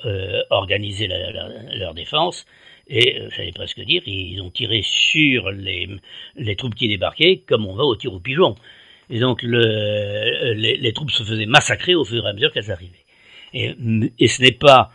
organisé 0.49 1.07
leur 1.07 1.93
défense 1.93 2.45
et 2.87 3.19
euh, 3.19 3.29
j'allais 3.35 3.51
presque 3.51 3.79
dire, 3.81 4.01
ils 4.05 4.41
ont 4.41 4.51
tiré 4.51 4.81
sur 4.83 5.51
les, 5.51 5.89
les 6.35 6.55
troupes 6.55 6.75
qui 6.75 6.87
débarquaient 6.87 7.41
comme 7.47 7.65
on 7.65 7.75
va 7.75 7.83
au 7.83 7.95
tir 7.95 8.13
au 8.13 8.19
pigeon. 8.19 8.55
Et 9.09 9.19
donc 9.19 9.43
le, 9.43 10.53
les, 10.53 10.93
troupes 10.93 11.11
se 11.11 11.23
faisaient 11.23 11.45
massacrer 11.45 11.95
au 11.95 12.05
fur 12.05 12.25
et 12.25 12.29
à 12.29 12.33
mesure 12.33 12.51
qu'elles 12.51 12.71
arrivaient. 12.71 13.05
Et, 13.53 14.27
ce 14.27 14.41
n'est 14.41 14.51
pas 14.51 14.91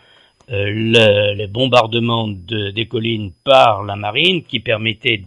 euh, 0.50 0.64
le, 0.68 1.34
les 1.34 1.46
bombardements 1.46 2.28
de, 2.28 2.70
des 2.70 2.86
collines 2.86 3.32
par 3.44 3.84
la 3.84 3.96
marine 3.96 4.42
qui 4.42 4.60
permettaient 4.60 5.22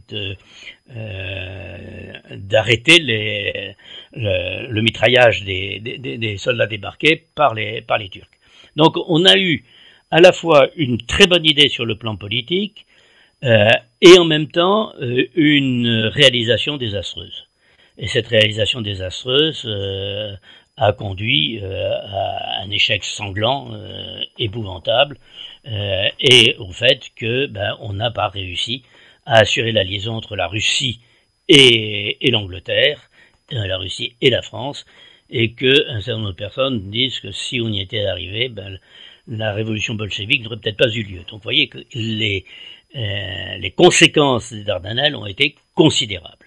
euh, 0.95 2.13
d'arrêter 2.35 2.99
le, 2.99 4.81
mitraillage 4.81 5.43
des, 5.43 6.35
soldats 6.37 6.67
débarqués 6.67 7.23
par 7.35 7.53
les, 7.55 7.83
Turcs. 8.11 8.27
Donc 8.75 8.97
on 9.07 9.25
a 9.25 9.37
eu 9.37 9.63
à 10.11 10.19
la 10.19 10.33
fois 10.33 10.69
une 10.75 10.97
très 10.97 11.25
bonne 11.25 11.45
idée 11.45 11.69
sur 11.69 11.85
le 11.85 11.95
plan 11.95 12.15
politique 12.15 12.85
euh, 13.43 13.69
et 14.01 14.19
en 14.19 14.25
même 14.25 14.47
temps 14.47 14.93
euh, 15.01 15.25
une 15.35 16.11
réalisation 16.13 16.77
désastreuse. 16.77 17.47
Et 17.97 18.07
cette 18.07 18.27
réalisation 18.27 18.81
désastreuse 18.81 19.63
euh, 19.65 20.35
a 20.77 20.93
conduit 20.93 21.61
à 21.63 22.61
un 22.63 22.71
échec 22.71 23.03
sanglant, 23.03 23.71
épouvantable, 24.39 25.19
et 25.65 26.55
au 26.57 26.71
fait 26.71 27.11
que 27.15 27.45
ben, 27.45 27.77
on 27.79 27.93
n'a 27.93 28.09
pas 28.09 28.27
réussi 28.27 28.81
à 29.27 29.41
assurer 29.41 29.71
la 29.71 29.83
liaison 29.83 30.15
entre 30.15 30.35
la 30.35 30.47
Russie 30.47 30.99
et, 31.47 32.27
et 32.27 32.31
l'Angleterre, 32.31 33.11
la 33.51 33.77
Russie 33.77 34.15
et 34.21 34.31
la 34.31 34.41
France, 34.41 34.83
et 35.29 35.53
que 35.53 35.89
un 35.89 36.01
certain 36.01 36.19
nombre 36.19 36.31
de 36.31 36.35
personnes 36.35 36.89
disent 36.89 37.19
que 37.19 37.31
si 37.31 37.61
on 37.61 37.69
y 37.69 37.79
était 37.79 38.05
arrivé, 38.05 38.49
ben, 38.49 38.79
la 39.27 39.53
révolution 39.53 39.95
bolchevique 39.95 40.43
n'aurait 40.43 40.57
peut-être 40.57 40.77
pas 40.77 40.89
eu 40.89 41.03
lieu. 41.03 41.19
Donc 41.19 41.39
vous 41.39 41.43
voyez 41.43 41.67
que 41.67 41.79
les, 41.93 42.45
euh, 42.95 43.57
les 43.57 43.71
conséquences 43.71 44.51
des 44.51 44.63
Dardanelles 44.63 45.15
ont 45.15 45.25
été 45.25 45.55
considérables. 45.75 46.42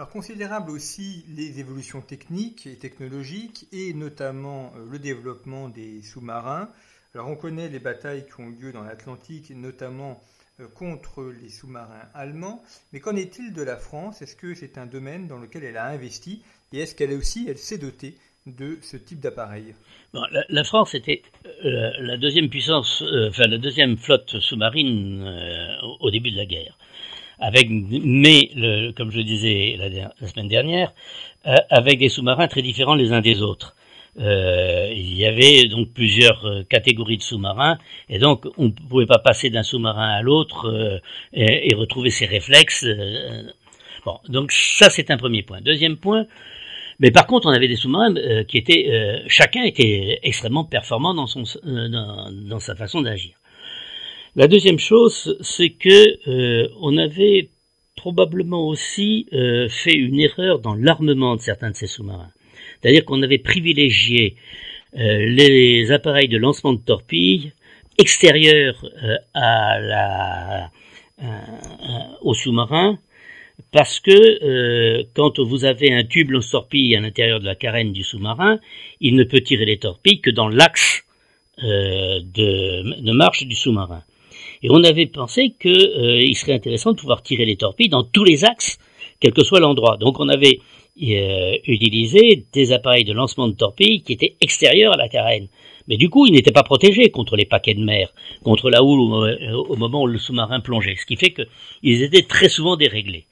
Alors 0.00 0.08
considérables 0.08 0.70
aussi 0.70 1.26
les 1.36 1.60
évolutions 1.60 2.00
techniques 2.00 2.66
et 2.66 2.76
technologiques 2.76 3.66
et 3.70 3.92
notamment 3.92 4.72
euh, 4.74 4.86
le 4.90 4.98
développement 4.98 5.68
des 5.68 6.00
sous-marins. 6.00 6.70
Alors 7.14 7.28
on 7.28 7.36
connaît 7.36 7.68
les 7.68 7.80
batailles 7.80 8.24
qui 8.24 8.40
ont 8.40 8.48
eu 8.48 8.54
lieu 8.54 8.72
dans 8.72 8.82
l'Atlantique, 8.82 9.50
notamment 9.50 10.18
euh, 10.58 10.68
contre 10.68 11.30
les 11.42 11.50
sous-marins 11.50 12.08
allemands. 12.14 12.64
Mais 12.94 13.00
qu'en 13.00 13.14
est-il 13.14 13.52
de 13.52 13.60
la 13.60 13.76
France? 13.76 14.22
Est-ce 14.22 14.36
que 14.36 14.54
c'est 14.54 14.78
un 14.78 14.86
domaine 14.86 15.28
dans 15.28 15.36
lequel 15.36 15.64
elle 15.64 15.76
a 15.76 15.88
investi? 15.88 16.42
Et 16.72 16.78
est-ce 16.78 16.94
qu'elle 16.94 17.12
aussi, 17.12 17.44
elle 17.46 17.58
s'est 17.58 17.76
dotée 17.76 18.16
de 18.46 18.78
ce 18.80 18.96
type 18.96 19.20
d'appareil? 19.20 19.74
La, 20.48 20.64
France 20.64 20.94
était 20.94 21.20
euh, 21.66 21.90
la 21.98 22.16
deuxième 22.16 22.48
puissance, 22.48 23.04
enfin 23.28 23.48
la 23.48 23.58
deuxième 23.58 23.98
flotte 23.98 24.40
sous-marine 24.40 25.76
au 26.00 26.10
début 26.10 26.30
de 26.30 26.38
la 26.38 26.46
guerre. 26.46 26.78
Avec, 27.40 27.68
mais 27.70 28.50
comme 28.96 29.10
je 29.10 29.20
disais 29.20 29.76
la 29.78 30.28
semaine 30.28 30.48
dernière, 30.48 30.92
avec 31.70 31.98
des 31.98 32.08
sous-marins 32.08 32.48
très 32.48 32.62
différents 32.62 32.94
les 32.94 33.12
uns 33.12 33.20
des 33.20 33.42
autres. 33.42 33.74
Euh, 34.18 34.88
il 34.92 35.14
y 35.14 35.24
avait 35.24 35.66
donc 35.68 35.92
plusieurs 35.94 36.44
euh, 36.44 36.62
catégories 36.64 37.16
de 37.16 37.22
sous-marins 37.22 37.78
et 38.08 38.18
donc 38.18 38.44
on 38.58 38.64
ne 38.64 38.70
pouvait 38.70 39.06
pas 39.06 39.18
passer 39.18 39.50
d'un 39.50 39.62
sous-marin 39.62 40.08
à 40.08 40.20
l'autre 40.20 40.66
euh, 40.66 40.98
et, 41.32 41.72
retrouver 41.76 42.10
ses 42.10 42.26
réflexes. 42.26 42.84
bon, 44.04 44.18
donc 44.28 44.50
ça 44.50 44.90
c'est 44.90 45.10
un 45.12 45.16
premier 45.16 45.42
point. 45.42 45.60
Deuxième 45.60 45.96
point, 45.96 46.26
mais 46.98 47.12
par 47.12 47.26
contre 47.26 47.46
on 47.46 47.52
avait 47.52 47.68
des 47.68 47.76
sous-marins 47.76 48.14
qui 48.48 48.58
étaient, 48.58 49.22
chacun 49.28 49.62
était 49.62 50.18
extrêmement 50.24 50.64
performant 50.64 51.14
dans 51.14 51.28
son 51.28 51.44
dans, 51.64 52.30
dans 52.32 52.60
sa 52.60 52.74
façon 52.74 53.02
d'agir. 53.02 53.39
La 54.36 54.46
deuxième 54.46 54.78
chose, 54.78 55.36
c'est 55.40 55.70
que 55.70 56.70
on 56.80 56.96
avait 56.96 57.48
probablement 57.96 58.68
aussi 58.68 59.26
fait 59.30 59.94
une 59.94 60.20
erreur 60.20 60.60
dans 60.60 60.74
l'armement 60.74 61.36
de 61.36 61.40
certains 61.40 61.70
de 61.70 61.76
ces 61.76 61.86
sous-marins. 61.86 62.30
C'est-à-dire 62.80 63.04
qu'on 63.04 63.22
avait 63.22 63.38
privilégié 63.38 64.36
euh, 64.98 65.26
les 65.26 65.92
appareils 65.92 66.28
de 66.28 66.36
lancement 66.36 66.72
de 66.72 66.80
torpilles 66.80 67.52
extérieurs 67.98 68.84
euh, 69.04 69.16
à 69.34 69.78
la, 69.78 70.70
euh, 71.22 71.26
au 72.22 72.34
sous-marin 72.34 72.98
parce 73.72 74.00
que 74.00 75.04
quand 75.14 75.38
vous 75.38 75.64
avez 75.64 75.92
un 75.92 76.02
tube 76.02 76.30
lance-torpille 76.30 76.96
à 76.96 77.00
l'intérieur 77.00 77.40
de 77.40 77.44
la 77.44 77.54
carène 77.54 77.92
du 77.92 78.02
sous-marin, 78.02 78.58
il 79.00 79.14
ne 79.14 79.22
peut 79.22 79.42
tirer 79.42 79.66
les 79.66 79.78
torpilles 79.78 80.20
que 80.20 80.30
dans 80.30 80.48
l'axe 80.48 81.04
de, 81.62 83.00
de, 83.02 83.12
marche 83.12 83.44
du 83.46 83.54
sous-marin. 83.54 84.02
Et 84.62 84.70
on 84.70 84.84
avait 84.84 85.06
pensé 85.06 85.54
qu'il 85.60 86.36
serait 86.36 86.54
intéressant 86.54 86.92
de 86.92 86.98
pouvoir 86.98 87.22
tirer 87.22 87.44
les 87.44 87.56
torpilles 87.56 87.88
dans 87.88 88.04
tous 88.04 88.24
les 88.24 88.44
axes, 88.44 88.78
quel 89.20 89.32
que 89.32 89.44
soit 89.44 89.60
l'endroit. 89.60 89.96
Donc 89.96 90.20
on 90.20 90.28
avait 90.28 90.60
euh, 91.02 91.56
utiliser 91.66 92.44
des 92.52 92.72
appareils 92.72 93.04
de 93.04 93.14
lancement 93.14 93.48
de 93.48 93.54
torpilles 93.54 94.02
qui 94.02 94.12
étaient 94.12 94.36
extérieurs 94.42 94.92
à 94.92 94.96
la 94.96 95.08
carène. 95.08 95.48
Mais 95.88 95.96
du 95.96 96.10
coup, 96.10 96.26
ils 96.26 96.32
n'étaient 96.32 96.52
pas 96.52 96.62
protégés 96.62 97.10
contre 97.10 97.36
les 97.36 97.46
paquets 97.46 97.72
de 97.72 97.82
mer, 97.82 98.12
contre 98.44 98.68
la 98.68 98.82
houle 98.82 99.00
au, 99.00 99.76
moment 99.76 100.02
où 100.02 100.06
le 100.06 100.18
sous-marin 100.18 100.60
plongeait, 100.60 100.96
ce 100.96 101.06
qui 101.06 101.16
fait 101.16 101.32
qu'ils 101.32 102.02
étaient 102.02 102.24
très 102.24 102.50
souvent 102.50 102.76
déréglés. 102.76 103.24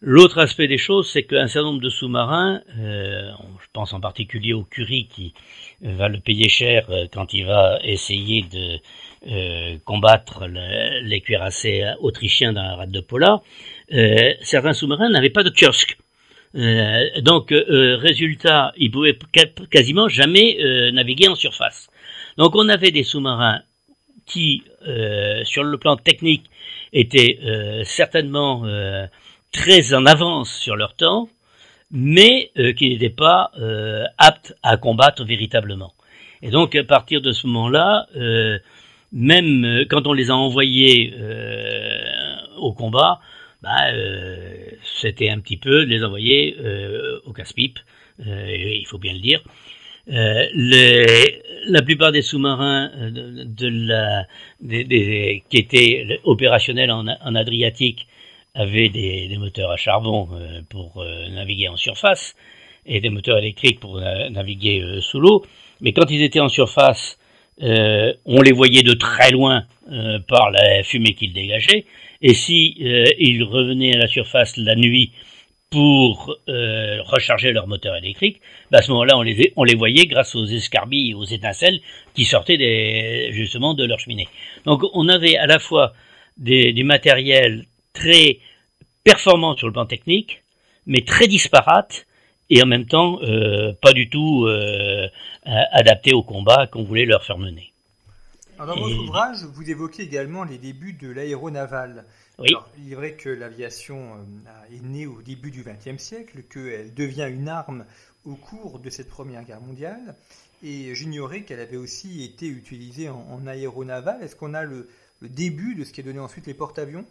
L'autre 0.00 0.38
aspect 0.38 0.66
des 0.66 0.78
choses, 0.78 1.08
c'est 1.08 1.22
qu'un 1.22 1.46
certain 1.46 1.68
nombre 1.68 1.80
de 1.80 1.88
sous-marins, 1.88 2.60
euh, 2.78 3.30
je 3.60 3.66
pense 3.72 3.92
en 3.92 4.00
particulier 4.00 4.52
au 4.52 4.64
Curie 4.64 5.06
qui 5.06 5.34
va 5.80 6.08
le 6.08 6.18
payer 6.18 6.48
cher 6.48 6.86
euh, 6.90 7.06
quand 7.12 7.32
il 7.32 7.46
va 7.46 7.78
essayer 7.84 8.42
de 8.42 8.80
combattre 9.84 10.46
les 10.46 11.20
cuirassés 11.20 11.84
autrichiens 12.00 12.52
dans 12.52 12.62
la 12.62 12.74
rade 12.76 12.90
de 12.90 13.00
Pola, 13.00 13.42
certains 14.42 14.72
sous-marins 14.72 15.10
n'avaient 15.10 15.30
pas 15.30 15.42
de 15.42 15.50
kiosque. 15.50 15.96
Euh, 16.54 17.20
donc, 17.20 17.50
euh, 17.50 17.64
euh, 17.70 17.96
résultat, 17.96 18.72
ils 18.76 18.90
pouvaient 18.90 19.18
quasiment 19.70 20.08
jamais 20.08 20.58
naviguer 20.92 21.28
en 21.28 21.34
surface. 21.34 21.88
Donc, 22.36 22.54
on 22.54 22.68
avait 22.68 22.90
des 22.90 23.02
sous-marins 23.02 23.62
qui, 24.26 24.62
sur 25.44 25.64
le 25.64 25.76
plan 25.78 25.96
technique, 25.96 26.44
étaient 26.92 27.38
certainement 27.84 28.64
très 29.52 29.94
en 29.94 30.06
avance 30.06 30.54
sur 30.58 30.76
leur 30.76 30.94
temps, 30.94 31.28
mais 31.90 32.50
qui 32.76 32.90
n'étaient 32.90 33.10
pas 33.10 33.50
aptes 34.18 34.54
à 34.62 34.76
combattre 34.76 35.24
véritablement. 35.24 35.92
Et 36.40 36.50
donc, 36.50 36.74
à 36.74 36.84
partir 36.84 37.20
de 37.20 37.32
ce 37.32 37.46
moment-là, 37.46 38.06
même 39.12 39.84
quand 39.90 40.06
on 40.06 40.12
les 40.12 40.30
a 40.30 40.36
envoyés 40.36 41.14
au 42.58 42.72
combat, 42.72 43.20
bah, 43.62 43.92
euh, 43.92 44.70
c'était 45.00 45.30
un 45.30 45.38
petit 45.38 45.56
peu 45.56 45.84
de 45.86 45.90
les 45.90 46.04
envoyer 46.04 46.56
euh, 46.58 47.20
au 47.26 47.32
casse-pipe, 47.32 47.78
euh, 48.26 48.56
il 48.56 48.84
faut 48.86 48.98
bien 48.98 49.12
le 49.12 49.20
dire. 49.20 49.40
la 50.06 51.82
plupart 51.82 52.10
des 52.10 52.22
sous-marins 52.22 52.90
de, 53.10 53.68
la, 53.68 54.26
qui 54.60 55.56
étaient 55.58 56.20
opérationnels 56.24 56.90
en, 56.90 57.06
en 57.06 57.34
Adriatique 57.36 58.08
avaient 58.54 58.88
des, 58.88 59.28
des, 59.28 59.38
moteurs 59.38 59.70
à 59.70 59.76
charbon 59.76 60.28
pour 60.68 61.04
naviguer 61.30 61.68
en 61.68 61.76
surface 61.76 62.34
et 62.84 63.00
des 63.00 63.10
moteurs 63.10 63.38
électriques 63.38 63.78
pour 63.78 64.00
naviguer 64.00 65.00
sous 65.00 65.20
l'eau. 65.20 65.44
Mais 65.80 65.92
quand 65.92 66.10
ils 66.10 66.22
étaient 66.22 66.40
en 66.40 66.48
surface, 66.48 67.16
on 67.62 68.42
les 68.42 68.52
voyait 68.52 68.82
de 68.82 68.92
très 68.94 69.30
loin 69.30 69.64
par 70.28 70.50
la 70.50 70.82
fumée 70.82 71.14
qu'ils 71.14 71.32
dégageaient. 71.32 71.84
Et 72.22 72.34
si 72.34 72.76
euh, 72.80 73.04
ils 73.18 73.42
revenaient 73.42 73.96
à 73.96 73.98
la 73.98 74.06
surface 74.06 74.56
la 74.56 74.76
nuit 74.76 75.12
pour 75.70 76.36
euh, 76.48 77.02
recharger 77.02 77.50
leur 77.52 77.66
moteur 77.66 77.96
électrique, 77.96 78.40
bah 78.70 78.78
à 78.78 78.82
ce 78.82 78.90
moment-là, 78.92 79.18
on 79.18 79.22
les, 79.22 79.52
on 79.56 79.64
les 79.64 79.74
voyait 79.74 80.06
grâce 80.06 80.34
aux 80.36 80.44
escarbilles 80.44 81.10
et 81.10 81.14
aux 81.14 81.24
étincelles 81.24 81.80
qui 82.14 82.24
sortaient 82.24 82.58
des, 82.58 83.30
justement 83.32 83.74
de 83.74 83.84
leur 83.84 83.98
cheminée. 83.98 84.28
Donc 84.66 84.82
on 84.92 85.08
avait 85.08 85.36
à 85.36 85.46
la 85.46 85.58
fois 85.58 85.94
des, 86.36 86.72
du 86.72 86.84
matériel 86.84 87.64
très 87.92 88.38
performant 89.02 89.56
sur 89.56 89.66
le 89.66 89.72
plan 89.72 89.86
technique, 89.86 90.42
mais 90.86 91.00
très 91.00 91.26
disparate 91.26 92.06
et 92.52 92.62
en 92.62 92.66
même 92.66 92.86
temps 92.86 93.18
euh, 93.22 93.72
pas 93.80 93.92
du 93.92 94.10
tout 94.10 94.44
euh, 94.46 95.08
adapté 95.44 96.12
au 96.12 96.22
combat 96.22 96.66
qu'on 96.66 96.84
voulait 96.84 97.06
leur 97.06 97.24
faire 97.24 97.38
mener 97.38 97.72
dans 98.58 98.76
votre 98.76 98.98
ouvrage, 98.98 99.44
vous 99.54 99.68
évoquez 99.68 100.04
également 100.04 100.44
les 100.44 100.58
débuts 100.58 100.92
de 100.92 101.10
l'aéronaval. 101.10 102.04
Oui. 102.38 102.50
il 102.78 102.92
est 102.92 102.94
vrai 102.94 103.14
que 103.14 103.28
l'aviation 103.28 104.14
euh, 104.14 104.74
est 104.76 104.82
née 104.82 105.06
au 105.06 105.20
début 105.22 105.50
du 105.50 105.64
XXe 105.64 106.00
siècle, 106.00 106.42
qu'elle 106.52 106.94
devient 106.94 107.28
une 107.28 107.48
arme 107.48 107.84
au 108.24 108.36
cours 108.36 108.78
de 108.78 108.88
cette 108.88 109.08
Première 109.08 109.42
Guerre 109.44 109.60
mondiale, 109.60 110.14
et 110.64 110.94
j'ignorais 110.94 111.42
qu'elle 111.42 111.60
avait 111.60 111.76
aussi 111.76 112.24
été 112.24 112.46
utilisée 112.46 113.08
en, 113.08 113.46
aéronaval. 113.46 114.22
Est-ce 114.22 114.36
qu'on 114.36 114.54
a 114.54 114.62
le, 114.62 114.88
début 115.20 115.74
de 115.74 115.84
ce 115.84 115.92
qui 115.92 116.00
est 116.00 116.04
donné 116.04 116.20
ensuite 116.20 116.46
les 116.46 116.54
porte-avions? 116.54 117.04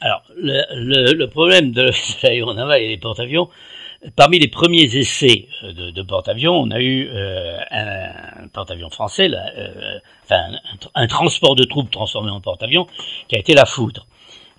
Alors, 0.00 0.24
le, 0.36 1.24
problème 1.26 1.70
de 1.70 1.90
l'aéronaval 2.22 2.82
et 2.82 2.88
les 2.88 2.98
porte-avions, 2.98 3.48
Parmi 4.16 4.38
les 4.38 4.48
premiers 4.48 4.96
essais 4.96 5.48
euh, 5.62 5.90
de, 5.90 6.02
porte-avions, 6.02 6.54
on 6.54 6.70
a 6.70 6.80
eu 6.80 7.08
euh, 7.08 7.58
un, 7.70 8.48
porte-avions 8.48 8.90
français, 8.90 9.30
euh, 9.32 9.98
enfin 10.24 10.58
un, 10.94 11.06
transport 11.06 11.56
de 11.56 11.64
troupes 11.64 11.90
transformé 11.90 12.30
en 12.30 12.40
porte-avions, 12.40 12.86
qui 13.28 13.36
a 13.36 13.38
été 13.38 13.54
la 13.54 13.64
foudre. 13.64 14.06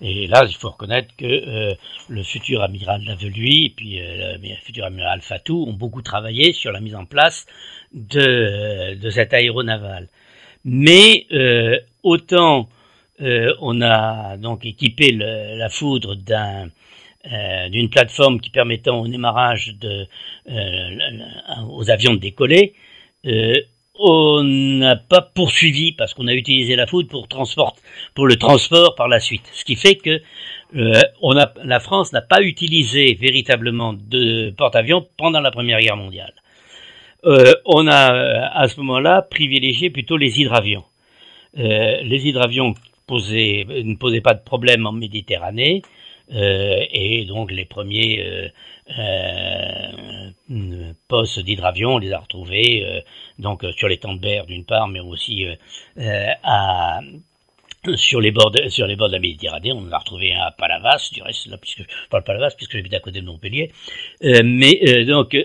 Et 0.02 0.26
là, 0.28 0.46
il 0.48 0.56
faut 0.56 0.72
reconnaître 0.72 1.16
que 1.16 1.74
le 2.10 2.24
futur 2.24 2.62
amiral 2.62 3.02
Laveluy 3.06 3.68
et 3.68 3.70
puis 3.70 3.98
le 3.98 4.56
futur 4.62 4.84
amiral 4.84 5.22
Fatou 5.22 5.66
ont 5.70 5.74
beaucoup 5.74 6.02
travaillé 6.02 6.52
sur 6.52 6.74
la 6.74 6.82
mise 6.82 6.96
en 6.96 7.06
place 7.06 7.46
de, 7.94 8.96
de 8.96 9.10
cet 9.10 9.34
aéronaval. 9.34 10.10
Mais 10.66 11.28
autant 12.04 12.68
on 13.22 13.82
a 13.82 14.36
donc 14.36 14.66
équipé 14.66 15.14
la 15.14 15.70
foudre 15.70 16.16
d'un 16.16 16.68
euh, 17.34 17.70
d'une 17.70 17.90
plateforme 17.90 18.40
qui 18.40 18.52
permettant 18.52 19.02
au 19.02 19.08
démarrage 19.08 19.76
de, 19.82 20.06
euh, 20.48 20.90
aux 21.70 21.90
avions 21.90 22.14
de 22.14 22.20
décoller, 22.20 22.76
euh, 23.26 23.56
on 23.98 24.44
n'a 24.44 24.96
pas 24.96 25.22
poursuivi 25.22 25.94
parce 25.94 26.14
qu'on 26.14 26.28
a 26.28 26.34
utilisé 26.34 26.76
la 26.76 26.86
foudre 26.86 27.10
pour, 27.10 27.28
transport, 27.28 27.76
pour 28.14 28.28
le 28.28 28.36
transport 28.36 28.94
par 28.94 29.08
la 29.08 29.20
suite. 29.20 29.50
Ce 29.54 29.66
qui 29.66 29.76
fait 29.76 29.96
que 29.96 30.22
on 31.22 31.38
a, 31.38 31.52
la 31.64 31.80
France 31.80 32.12
n'a 32.12 32.22
pas 32.22 32.42
utilisé 32.42 33.14
véritablement 33.14 33.94
de 33.94 34.52
porte-avions 34.52 35.08
pendant 35.18 35.40
la 35.40 35.50
Première 35.50 35.80
Guerre 35.80 35.96
mondiale. 35.96 36.34
on 37.24 37.88
a 37.88 38.50
à 38.50 38.68
ce 38.68 38.78
moment-là 38.82 39.22
privilégié 39.22 39.90
plutôt 39.90 40.18
les 40.18 40.42
hydravions. 40.42 40.84
les 41.56 42.28
hydravions 42.28 42.76
ne 43.10 43.96
posaient 43.96 44.22
pas 44.22 44.34
de 44.34 44.44
problème 44.44 44.86
en 44.86 44.92
Méditerranée, 44.92 45.82
et 46.30 47.26
donc 47.26 47.52
les 47.52 47.66
premiers 47.66 48.52
postes 51.08 51.40
d'hydravion, 51.40 51.96
on 51.96 51.98
les 51.98 52.14
a 52.14 52.20
retrouvés 52.20 53.04
donc 53.40 53.66
sur 53.78 53.88
les 53.88 53.98
temps 53.98 54.16
d'une 54.16 54.66
part, 54.66 54.88
mais 54.88 55.00
aussi 55.00 55.46
à 56.44 57.00
sur 57.96 58.20
les 58.20 58.32
bords 58.32 58.52
de, 58.52 58.68
sur 58.70 58.88
les 58.88 58.96
bords 58.96 59.10
de 59.10 59.14
la 59.14 59.20
Méditerranée. 59.20 59.72
On 59.72 59.86
l'a 59.86 60.00
retrouvé 60.00 60.34
à 60.34 60.52
Palavas, 60.52 61.10
du 61.14 61.22
reste, 61.22 61.48
là, 61.48 61.58
puisque 61.58 61.80
je 61.80 62.18
Palavas, 62.20 62.52
puisque 62.56 62.74
j'habite 62.74 62.94
à 62.94 63.00
côté 63.00 63.22
de 63.22 63.26
Montpellier. 63.26 63.72
Euh, 64.24 64.42
mais 64.44 64.80
euh, 64.88 65.06
donc 65.06 65.38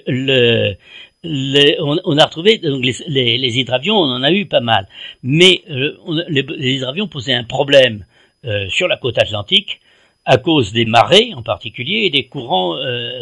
on, 1.25 2.19
a 2.19 2.25
retrouvé 2.25 2.59
donc 2.59 2.83
les, 2.83 3.59
hydravions, 3.59 3.97
on 3.97 4.11
en 4.11 4.23
a 4.23 4.33
eu 4.33 4.47
pas 4.47 4.61
mal. 4.61 4.89
Mais 5.23 5.63
euh, 5.71 5.97
les, 6.29 6.75
hydravions 6.75 7.09
posaient 7.09 7.35
un 7.35 7.45
problème 7.45 8.05
sur 8.71 8.89
la 8.89 8.97
côte 8.97 9.19
atlantique 9.19 9.81
à 10.25 10.39
cause 10.39 10.73
des 10.73 10.85
marées 10.85 11.33
en 11.35 11.43
particulier 11.43 12.05
et 12.05 12.11
des 12.11 12.27
courants, 12.27 12.77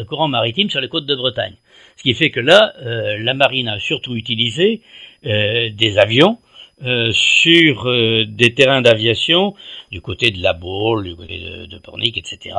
courants 0.08 0.28
maritimes 0.28 0.68
sur 0.68 0.80
les 0.80 0.88
côtes 0.88 1.06
de 1.06 1.14
Bretagne. 1.14 1.54
Ce 1.96 2.02
qui 2.02 2.12
fait 2.12 2.30
que 2.30 2.40
là, 2.40 2.74
la 2.80 3.34
marine 3.34 3.68
a 3.68 3.78
surtout 3.78 4.16
utilisé 4.16 4.82
des 5.22 5.98
avions 5.98 6.38
euh, 6.84 7.10
sur 7.10 7.88
euh, 7.88 8.24
des 8.24 8.54
terrains 8.54 8.82
d'aviation 8.82 9.54
du 9.90 10.00
côté 10.00 10.30
de 10.30 10.40
la 10.40 10.52
Baule, 10.52 11.08
du 11.08 11.16
côté 11.16 11.40
de, 11.40 11.66
de 11.66 11.78
Pornic, 11.78 12.16
etc. 12.16 12.56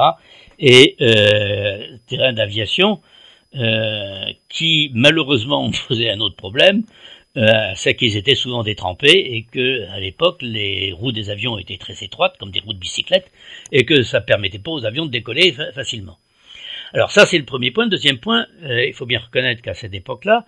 Et 0.60 0.98
euh, 1.00 1.98
terrains 2.06 2.34
d'aviation 2.34 3.00
euh, 3.56 4.26
qui 4.50 4.92
malheureusement 4.94 5.72
posaient 5.88 6.10
un 6.10 6.20
autre 6.20 6.36
problème, 6.36 6.84
c'est 7.36 7.96
qu'ils 7.96 8.18
étaient 8.18 8.36
souvent 8.36 8.64
détrempés 8.64 9.36
et 9.36 9.44
que 9.44 9.88
à 9.92 10.00
l'époque 10.00 10.42
les 10.42 10.92
roues 10.92 11.12
des 11.12 11.30
avions 11.30 11.58
étaient 11.58 11.78
très 11.78 12.04
étroites 12.04 12.36
comme 12.38 12.52
des 12.52 12.60
roues 12.60 12.74
de 12.74 12.80
bicyclette 12.80 13.32
et 13.72 13.86
que 13.86 14.02
ça 14.02 14.20
permettait 14.20 14.60
pas 14.60 14.72
aux 14.72 14.84
avions 14.84 15.06
de 15.06 15.12
décoller 15.12 15.56
facilement. 15.74 16.18
Alors 16.94 17.12
ça 17.12 17.26
c'est 17.26 17.38
le 17.38 17.46
premier 17.46 17.72
point. 17.72 17.88
Deuxième 17.88 18.18
point, 18.18 18.48
il 18.64 18.94
faut 18.94 19.06
bien 19.06 19.20
reconnaître 19.20 19.62
qu'à 19.62 19.74
cette 19.74 19.94
époque-là, 19.94 20.46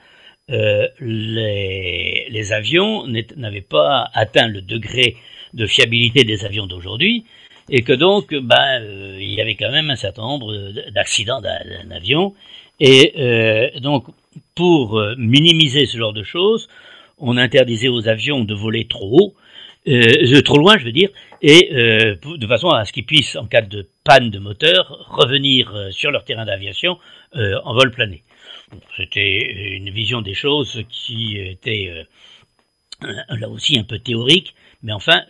euh, 0.50 0.88
les, 1.00 2.52
avions 2.52 3.08
n'avaient 3.08 3.62
pas 3.62 4.10
atteint 4.14 4.48
le 4.48 4.62
degré 4.62 5.16
de 5.54 5.66
fiabilité 5.66 6.24
des 6.24 6.44
avions 6.46 6.68
d'aujourd'hui, 6.68 7.26
et 7.70 7.84
que 7.84 7.94
donc, 7.94 8.34
ben, 8.34 8.82
euh, 8.82 9.18
il 9.20 9.34
y 9.34 9.40
avait 9.40 9.56
quand 9.56 9.72
même 9.72 9.90
un 9.90 9.96
certain 9.96 10.24
nombre 10.24 10.54
d'accidents 10.92 11.42
d'un 11.42 11.92
avion, 11.92 12.34
et 12.80 13.14
euh, 13.18 13.80
donc, 13.80 14.06
pour 14.62 15.00
euh, 15.00 15.16
minimiser 15.18 15.88
ce 15.88 15.98
genre 15.98 16.14
de 16.14 16.22
choses, 16.22 16.70
on 17.18 17.36
interdisait 17.36 17.88
aux 17.88 18.08
avions 18.08 18.44
de 18.44 18.54
voler 18.54 18.86
trop 18.86 19.10
haut, 19.12 19.34
euh, 19.88 20.42
trop 20.44 20.60
loin, 20.60 20.78
je 20.78 20.86
veux 20.86 20.92
dire, 20.92 21.10
et 21.42 21.70
euh, 21.74 22.16
de 22.38 22.46
façon 22.46 22.70
à 22.70 22.86
ce 22.86 22.94
qu'ils 22.94 23.08
puissent, 23.08 23.36
en 23.36 23.48
cas 23.48 23.64
de 23.64 23.88
panne 24.04 24.30
de 24.30 24.38
moteur, 24.38 25.08
revenir 25.10 25.76
sur 25.90 26.12
leur 26.12 26.26
terrain 26.26 26.46
d'aviation 26.46 27.00
en 27.34 27.74
vol 27.74 27.90
plané. 27.90 28.22
C'était 28.98 29.78
une 29.78 29.90
vision 29.90 30.22
des 30.22 30.36
choses 30.36 30.84
qui 30.92 31.40
était 31.40 31.92
là 33.02 33.50
aussi 33.50 33.80
un 33.80 33.84
peu 33.84 33.98
théorique, 33.98 34.54
mais 34.84 34.92
enfin 34.92 35.24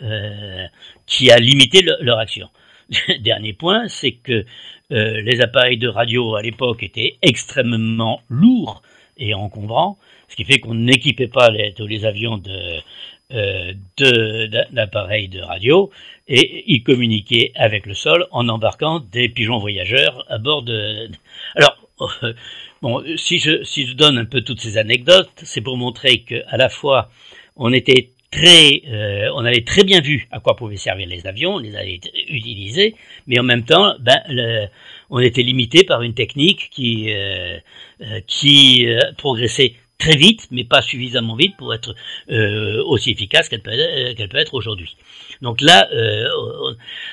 qui 1.05 1.31
a 1.31 1.37
limité 1.37 1.85
leur 2.01 2.19
action. 2.19 2.49
Dernier 3.21 3.53
point, 3.53 3.87
c'est 3.87 4.11
que 4.11 4.43
les 4.89 5.39
appareils 5.39 5.77
de 5.77 5.87
radio 5.87 6.35
à 6.35 6.41
l'époque 6.41 6.83
étaient 6.83 7.15
extrêmement 7.21 8.21
lourds 8.29 8.81
et 9.17 9.33
encombrants, 9.33 9.97
ce 10.29 10.35
qui 10.35 10.45
fait 10.45 10.59
qu'on 10.59 10.75
n'équipait 10.75 11.27
pas 11.27 11.49
tous 11.75 11.87
les 11.87 12.05
avions 12.05 12.37
de 12.37 12.79
d'appareils 14.73 15.29
de, 15.29 15.39
radio 15.39 15.89
et 16.27 16.65
ils 16.67 16.83
communiquaient 16.83 17.53
avec 17.55 17.85
le 17.85 17.93
sol 17.93 18.27
en 18.31 18.49
embarquant 18.49 18.99
des 18.99 19.29
pigeons 19.29 19.57
voyageurs 19.57 20.25
à 20.29 20.37
bord 20.37 20.63
de. 20.63 21.09
Alors, 21.55 21.77
Bon, 22.81 23.03
si 23.15 23.37
je, 23.37 23.63
si 23.63 23.85
je 23.85 23.93
donne 23.93 24.17
un 24.17 24.25
peu 24.25 24.41
toutes 24.41 24.59
ces 24.59 24.77
anecdotes, 24.77 25.29
c'est 25.43 25.61
pour 25.61 25.77
montrer 25.77 26.21
que 26.21 26.43
à 26.47 26.57
la 26.57 26.67
fois 26.67 27.11
on 27.55 27.71
était 27.73 28.09
très, 28.31 28.81
euh, 28.87 29.29
on 29.35 29.45
avait 29.45 29.63
très 29.63 29.83
bien 29.83 30.01
vu 30.01 30.27
à 30.31 30.39
quoi 30.39 30.55
pouvaient 30.55 30.77
servir 30.77 31.07
les 31.07 31.27
avions, 31.27 31.55
on 31.55 31.59
les 31.59 31.75
avait 31.75 31.99
utilisés, 32.29 32.95
mais 33.27 33.39
en 33.39 33.43
même 33.43 33.63
temps, 33.63 33.95
ben, 33.99 34.19
le, 34.29 34.67
on 35.09 35.19
était 35.19 35.43
limité 35.43 35.83
par 35.83 36.01
une 36.01 36.13
technique 36.13 36.69
qui, 36.71 37.11
euh, 37.13 37.57
euh 38.01 38.21
qui 38.25 38.87
euh, 38.87 38.99
progressait 39.17 39.75
très 40.01 40.15
vite, 40.15 40.47
mais 40.51 40.63
pas 40.63 40.81
suffisamment 40.81 41.35
vite 41.35 41.55
pour 41.57 41.73
être 41.73 41.93
euh, 42.31 42.83
aussi 42.85 43.11
efficace 43.11 43.49
qu'elle 43.49 43.61
peut, 43.61 43.71
qu'elle 44.17 44.29
peut 44.29 44.37
être 44.37 44.55
aujourd'hui. 44.55 44.95
Donc 45.41 45.61
là, 45.61 45.89
euh, 45.93 46.25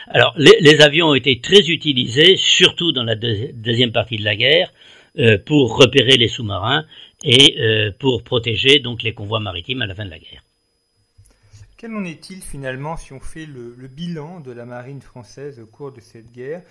alors 0.08 0.34
les, 0.36 0.80
avions 0.80 1.08
ont 1.08 1.14
été 1.14 1.40
très 1.40 1.68
utilisés, 1.68 2.36
surtout 2.36 2.92
dans 2.92 3.04
la 3.04 3.14
deuxième 3.14 3.92
partie 3.92 4.16
de 4.16 4.24
la 4.24 4.36
guerre, 4.36 4.72
euh, 5.18 5.38
pour 5.38 5.76
repérer 5.76 6.16
les 6.16 6.28
sous-marins 6.28 6.84
et 7.24 7.56
euh, 7.58 7.90
pour 7.98 8.22
protéger 8.22 8.78
donc 8.78 9.02
les 9.02 9.12
convois 9.12 9.40
maritimes 9.40 9.82
à 9.82 9.86
la 9.86 9.94
fin 9.94 10.04
de 10.04 10.10
la 10.10 10.18
guerre. 10.18 10.42
Quel 11.78 11.94
en 11.94 12.04
est-il 12.04 12.42
finalement 12.42 12.96
si 12.96 13.12
on 13.14 13.20
fait 13.20 13.46
le, 13.46 13.72
bilan 13.88 14.40
de 14.40 14.52
la 14.52 14.66
marine 14.66 15.00
française 15.00 15.58
au 15.60 15.66
cours 15.66 15.92
de 15.92 16.00
cette 16.00 16.30
guerre 16.32 16.62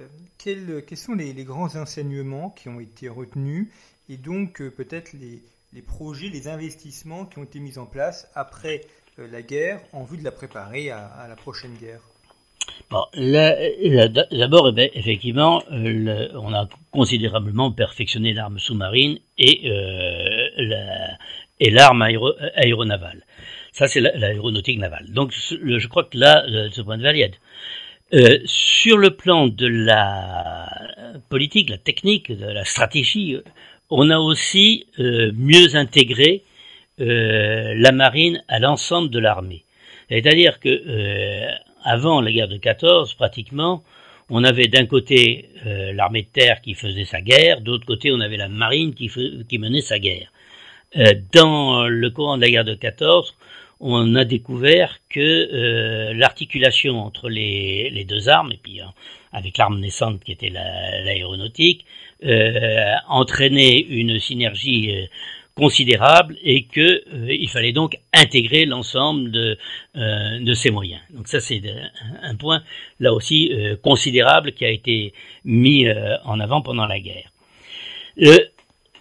euh, 0.00 0.06
quels, 0.38 0.98
sont 0.98 1.14
les, 1.14 1.32
grands 1.44 1.76
enseignements 1.76 2.50
qui 2.50 2.68
ont 2.68 2.80
été 2.80 3.08
retenus 3.08 3.68
et 4.08 4.16
donc 4.16 4.60
peut-être 4.70 5.12
les, 5.12 5.82
projets, 5.82 6.28
les 6.28 6.48
investissements 6.48 7.26
qui 7.26 7.38
ont 7.38 7.44
été 7.44 7.60
mis 7.60 7.78
en 7.78 7.86
place 7.86 8.28
après 8.34 8.80
la 9.18 9.42
guerre 9.42 9.80
en 9.92 10.02
vue 10.02 10.16
de 10.16 10.24
la 10.24 10.32
préparer 10.32 10.90
à 10.90 11.26
la 11.28 11.36
prochaine 11.36 11.74
guerre? 11.76 12.00
Bon, 12.90 13.04
d'abord, 14.30 14.68
eh 14.68 14.72
ben, 14.72 14.90
effectivement, 14.94 15.62
euh, 15.70 16.28
on 16.34 16.52
a 16.52 16.68
considérablement 16.90 17.70
perfectionné 17.72 18.32
l'arme 18.32 18.58
sous-marine 18.58 19.18
euh, 19.40 20.48
et 21.60 21.70
l'arme 21.70 22.02
aéronavale. 22.02 23.24
Ça, 23.74 23.88
c'est 23.88 24.00
l'aéronautique 24.00 24.78
navale. 24.78 25.06
Donc, 25.10 25.32
je 25.32 25.88
crois 25.88 26.04
que 26.04 26.16
là, 26.16 26.46
de 26.48 26.68
ce 26.72 26.80
point 26.80 26.96
de 26.96 27.02
vue, 27.02 27.24
euh, 28.14 28.38
sur 28.44 28.96
le 28.96 29.10
plan 29.10 29.48
de 29.48 29.66
la 29.66 30.68
politique, 31.28 31.70
la 31.70 31.78
technique, 31.78 32.30
de 32.30 32.46
la 32.46 32.64
stratégie, 32.64 33.36
on 33.90 34.10
a 34.10 34.18
aussi 34.18 34.86
euh, 35.00 35.32
mieux 35.34 35.74
intégré 35.74 36.42
euh, 37.00 37.74
la 37.76 37.90
marine 37.90 38.44
à 38.46 38.60
l'ensemble 38.60 39.10
de 39.10 39.18
l'armée. 39.18 39.64
C'est-à-dire 40.08 40.60
que 40.60 40.68
euh, 40.68 41.50
avant 41.82 42.20
la 42.20 42.30
guerre 42.30 42.46
de 42.46 42.58
14, 42.58 43.14
pratiquement, 43.14 43.82
on 44.30 44.44
avait 44.44 44.68
d'un 44.68 44.86
côté 44.86 45.48
euh, 45.66 45.92
l'armée 45.94 46.22
de 46.22 46.28
terre 46.28 46.60
qui 46.60 46.74
faisait 46.74 47.06
sa 47.06 47.20
guerre, 47.20 47.60
d'autre 47.60 47.86
côté 47.86 48.12
on 48.12 48.20
avait 48.20 48.36
la 48.36 48.48
marine 48.48 48.94
qui, 48.94 49.10
qui 49.48 49.58
menait 49.58 49.80
sa 49.80 49.98
guerre. 49.98 50.30
Euh, 50.96 51.12
dans 51.32 51.88
le 51.88 52.10
courant 52.10 52.36
de 52.36 52.42
la 52.42 52.50
guerre 52.50 52.64
de 52.64 52.74
14, 52.74 53.34
on 53.80 54.14
a 54.14 54.24
découvert 54.24 54.98
que 55.08 55.20
euh, 55.20 56.14
l'articulation 56.14 56.98
entre 57.04 57.28
les, 57.28 58.04
deux 58.08 58.28
armes, 58.28 58.52
et 58.52 58.60
puis 58.62 58.80
hein, 58.80 58.92
avec 59.32 59.58
l'arme 59.58 59.80
naissante 59.80 60.22
qui 60.24 60.32
était 60.32 60.50
l'aéronautique, 60.50 61.84
entraînait 63.08 63.80
une 63.80 64.18
synergie 64.18 65.08
considérable 65.54 66.36
et 66.42 66.64
que 66.64 66.80
euh, 66.80 67.32
il 67.32 67.48
fallait 67.48 67.72
donc 67.72 67.98
intégrer 68.12 68.66
l'ensemble 68.66 69.30
de, 69.30 69.56
euh, 69.96 70.54
ces 70.54 70.70
moyens. 70.70 71.00
Donc 71.10 71.28
ça 71.28 71.40
c'est 71.40 71.62
un 72.22 72.34
point 72.34 72.62
là 72.98 73.12
aussi 73.12 73.52
euh, 73.52 73.76
considérable 73.76 74.52
qui 74.52 74.64
a 74.64 74.70
été 74.70 75.12
mis 75.44 75.86
en 76.24 76.40
avant 76.40 76.62
pendant 76.62 76.86
la 76.86 76.98
guerre. 76.98 77.30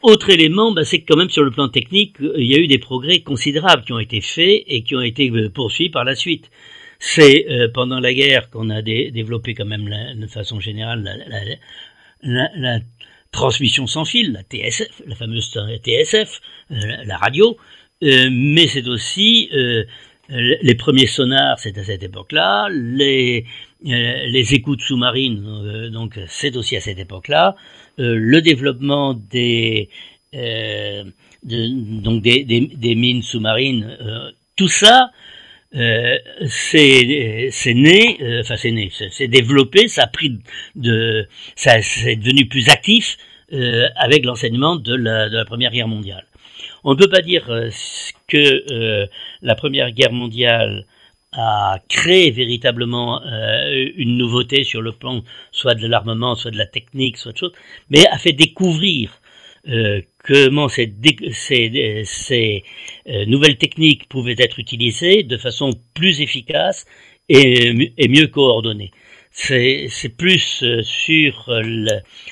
Autre 0.03 0.29
élément, 0.29 0.71
bah, 0.71 0.85
c'est 0.85 0.99
que 0.99 1.05
quand 1.07 1.17
même 1.17 1.29
sur 1.29 1.43
le 1.43 1.51
plan 1.51 1.69
technique, 1.69 2.17
il 2.19 2.45
y 2.45 2.55
a 2.55 2.59
eu 2.59 2.67
des 2.67 2.79
progrès 2.79 3.21
considérables 3.21 3.83
qui 3.83 3.93
ont 3.93 3.99
été 3.99 4.21
faits 4.21 4.63
et 4.67 4.83
qui 4.83 4.95
ont 4.95 5.01
été 5.01 5.31
poursuivis 5.49 5.89
par 5.89 6.03
la 6.03 6.15
suite. 6.15 6.51
C'est 6.99 7.47
pendant 7.73 7.99
la 7.99 8.13
guerre 8.13 8.49
qu'on 8.49 8.69
a 8.69 8.81
développé 8.81 9.53
quand 9.55 9.65
même 9.65 9.89
de 10.15 10.27
façon 10.27 10.61
générale 10.61 11.03
la, 12.23 12.49
la, 12.55 12.79
transmission 13.31 13.87
sans 13.87 14.05
fil, 14.05 14.31
la 14.31 14.43
TSF, 14.43 15.01
la 15.07 15.15
fameuse 15.15 15.51
TSF, 15.83 16.39
euh, 16.71 16.75
la 17.05 17.17
radio, 17.17 17.57
euh, 18.03 18.29
mais 18.31 18.67
c'est 18.67 18.87
aussi 18.87 19.49
euh, 19.53 19.83
les 20.29 20.75
premiers 20.75 21.07
sonars, 21.07 21.59
c'est 21.59 21.77
à 21.77 21.83
cette 21.83 22.03
époque-là, 22.03 22.69
les, 22.71 23.45
les 23.83 24.53
écoutes 24.53 24.81
sous-marines, 24.81 25.89
donc 25.91 26.17
c'est 26.27 26.55
aussi 26.55 26.77
à 26.77 26.81
cette 26.81 26.99
époque-là, 26.99 27.55
le 27.97 28.41
développement 28.41 29.13
des, 29.13 29.89
de, 30.33 32.01
donc 32.01 32.21
des, 32.21 32.95
mines 32.95 33.21
sous-marines, 33.21 33.97
tout 34.55 34.67
ça, 34.67 35.11
euh, 35.75 36.17
c'est 36.47 37.73
né, 37.73 38.17
euh, 38.21 38.41
enfin 38.41 38.57
c'est 38.57 38.71
né, 38.71 38.91
c'est 38.91 39.27
développé, 39.27 39.87
ça 39.87 40.03
a 40.03 40.07
pris 40.07 40.37
de, 40.75 41.27
ça 41.55 41.81
c'est 41.81 42.15
devenu 42.15 42.47
plus 42.47 42.69
actif 42.69 43.17
euh, 43.53 43.87
avec 43.95 44.23
l'enseignement 44.23 44.75
de 44.75 44.93
la, 44.93 45.45
Première 45.45 45.71
Guerre 45.71 45.87
mondiale. 45.87 46.25
On 46.83 46.91
ne 46.91 46.95
peut 46.95 47.09
pas 47.09 47.21
dire 47.21 47.49
euh, 47.49 47.69
que 48.27 49.07
la 49.41 49.55
Première 49.55 49.91
Guerre 49.91 50.11
mondiale 50.11 50.85
a 51.33 51.79
créé 51.89 52.31
véritablement 52.31 53.21
une 53.23 54.17
nouveauté 54.17 54.63
sur 54.63 54.81
le 54.81 54.91
plan 54.91 55.23
soit 55.51 55.75
de 55.75 55.87
l'armement, 55.87 56.35
soit 56.35 56.51
de 56.51 56.57
la 56.57 56.65
technique, 56.65 57.17
soit 57.17 57.31
de 57.33 57.37
choses, 57.37 57.53
mais 57.89 58.05
a 58.07 58.17
fait 58.17 58.33
découvrir 58.33 59.19
euh, 59.69 60.01
comment 60.25 60.67
ces, 60.67 60.91
euh, 63.07 63.25
nouvelles 63.27 63.57
techniques 63.57 64.09
pouvaient 64.09 64.35
être 64.37 64.59
utilisées 64.59 65.23
de 65.23 65.37
façon 65.37 65.71
plus 65.93 66.19
efficace 66.19 66.85
et, 67.29 67.93
et 67.97 68.07
mieux 68.09 68.27
coordonnée. 68.27 68.91
C'est 69.31 70.15
plus 70.17 70.63
euh, 70.63 70.81
sur 70.83 71.49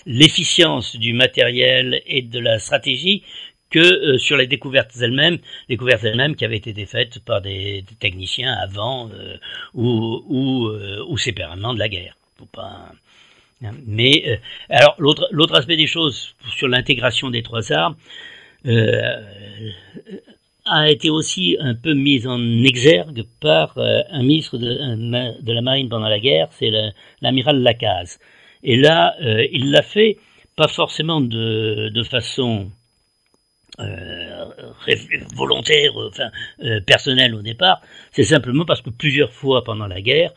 l'efficience 0.05 0.97
du 0.97 1.13
matériel 1.13 2.01
et 2.05 2.21
de 2.21 2.39
la 2.39 2.59
stratégie 2.59 3.23
que 3.71 4.17
sur 4.17 4.37
les 4.37 4.47
découvertes 4.47 4.91
elles-mêmes, 5.01 5.39
découvertes 5.69 6.03
elles-mêmes 6.03 6.35
qui 6.35 6.45
avaient 6.45 6.57
été 6.57 6.85
faites 6.85 7.19
par 7.19 7.41
des, 7.41 7.83
techniciens 7.99 8.53
avant 8.53 9.09
ou, 9.73 10.23
ou, 10.27 10.69
ou 11.07 11.17
séparément 11.17 11.73
de 11.73 11.79
la 11.79 11.89
guerre. 11.89 12.15
Faut 12.37 12.45
pas, 12.45 12.91
mais 13.85 14.23
euh, 14.27 14.35
alors 14.69 14.95
l'autre 14.97 15.27
l'autre 15.31 15.55
aspect 15.55 15.77
des 15.77 15.87
choses 15.87 16.35
sur 16.57 16.67
l'intégration 16.67 17.29
des 17.29 17.43
trois 17.43 17.71
armes 17.71 17.95
euh, 18.65 19.71
a 20.65 20.89
été 20.89 21.09
aussi 21.09 21.57
un 21.59 21.75
peu 21.75 21.93
mis 21.93 22.27
en 22.27 22.63
exergue 22.63 23.23
par 23.39 23.77
euh, 23.77 24.01
un 24.11 24.23
ministre 24.23 24.57
de, 24.57 25.41
de, 25.41 25.53
la 25.53 25.61
marine 25.61 25.89
pendant 25.89 26.07
la 26.07 26.19
guerre, 26.19 26.49
c'est 26.51 26.71
l'amiral 27.21 27.61
Lacaze. 27.61 28.19
Et 28.63 28.77
là, 28.77 29.15
il 29.51 29.71
l'a 29.71 29.81
fait 29.81 30.17
pas 30.55 30.67
forcément 30.67 31.19
de, 31.19 31.89
de 31.89 32.03
façon 32.03 32.69
euh, 32.69 32.80
volontaire, 35.35 35.91
enfin 35.95 36.29
euh, 36.63 36.79
personnel 36.81 37.35
au 37.35 37.41
départ, 37.41 37.81
c'est 38.11 38.23
simplement 38.23 38.65
parce 38.65 38.81
que 38.81 38.89
plusieurs 38.89 39.31
fois 39.31 39.63
pendant 39.63 39.87
la 39.87 40.01
guerre, 40.01 40.31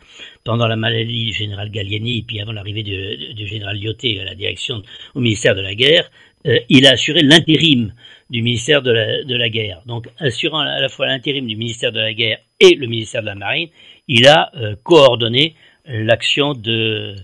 pendant 0.45 0.67
la 0.67 0.77
maladie 0.77 1.27
du 1.27 1.33
général 1.33 1.71
Gallieni, 1.71 2.23
puis 2.23 2.41
avant 2.41 2.53
l'arrivée 2.53 2.83
du, 2.83 3.47
général 3.47 3.79
Lyoté 3.79 4.21
à 4.21 4.25
la 4.25 4.35
direction 4.35 4.83
au 5.15 5.21
ministère 5.21 5.55
de 5.55 5.61
la 5.61 5.75
guerre, 5.75 6.11
euh, 6.47 6.59
il 6.69 6.87
a 6.87 6.91
assuré 6.91 7.23
l'intérim 7.23 7.93
du 8.31 8.43
ministère 8.43 8.83
de 8.83 9.35
la 9.37 9.49
guerre. 9.49 9.83
Donc 9.87 10.09
assurant 10.19 10.61
à 10.61 10.81
la 10.81 10.89
fois 10.89 11.07
l'intérim 11.07 11.47
du 11.47 11.57
ministère 11.57 11.93
de 11.93 12.01
la 12.01 12.13
guerre 12.15 12.39
et 12.61 12.75
le 12.75 12.87
ministère 12.87 13.23
de 13.23 13.27
la 13.27 13.35
marine, 13.35 13.69
il 14.09 14.27
a 14.27 14.51
coordonné 14.83 15.55
l'action 15.87 16.55
de 16.55 17.15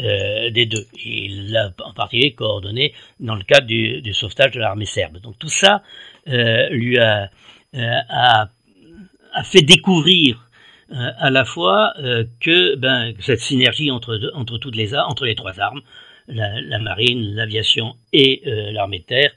euh, 0.00 0.50
des 0.50 0.66
deux. 0.66 0.86
Il 1.04 1.52
l'a 1.52 1.72
en 1.84 1.92
particulier 1.92 2.32
coordonné 2.32 2.94
dans 3.20 3.36
le 3.36 3.44
cadre 3.44 3.68
du, 3.68 4.12
sauvetage 4.12 4.50
de 4.50 4.58
l'armée 4.58 4.86
serbe. 4.86 5.20
Donc 5.20 5.38
tout 5.38 5.48
ça 5.48 5.84
euh, 6.26 6.68
lui 6.70 6.98
a, 6.98 7.30
euh, 7.76 8.00
a, 8.08 8.48
fait 9.44 9.62
découvrir 9.62 10.48
à 10.90 11.30
la 11.30 11.44
fois 11.44 11.92
que 12.40 12.76
ben, 12.76 13.14
cette 13.20 13.40
synergie 13.40 13.90
entre, 13.90 14.32
entre, 14.34 14.58
toutes 14.58 14.76
les, 14.76 14.94
entre 14.94 15.26
les 15.26 15.34
trois 15.34 15.58
armes, 15.58 15.80
la, 16.28 16.78
marine, 16.78 17.34
l'aviation 17.34 17.94
et 18.12 18.42
l'armée 18.44 18.98
de 18.98 19.04
terre, 19.04 19.32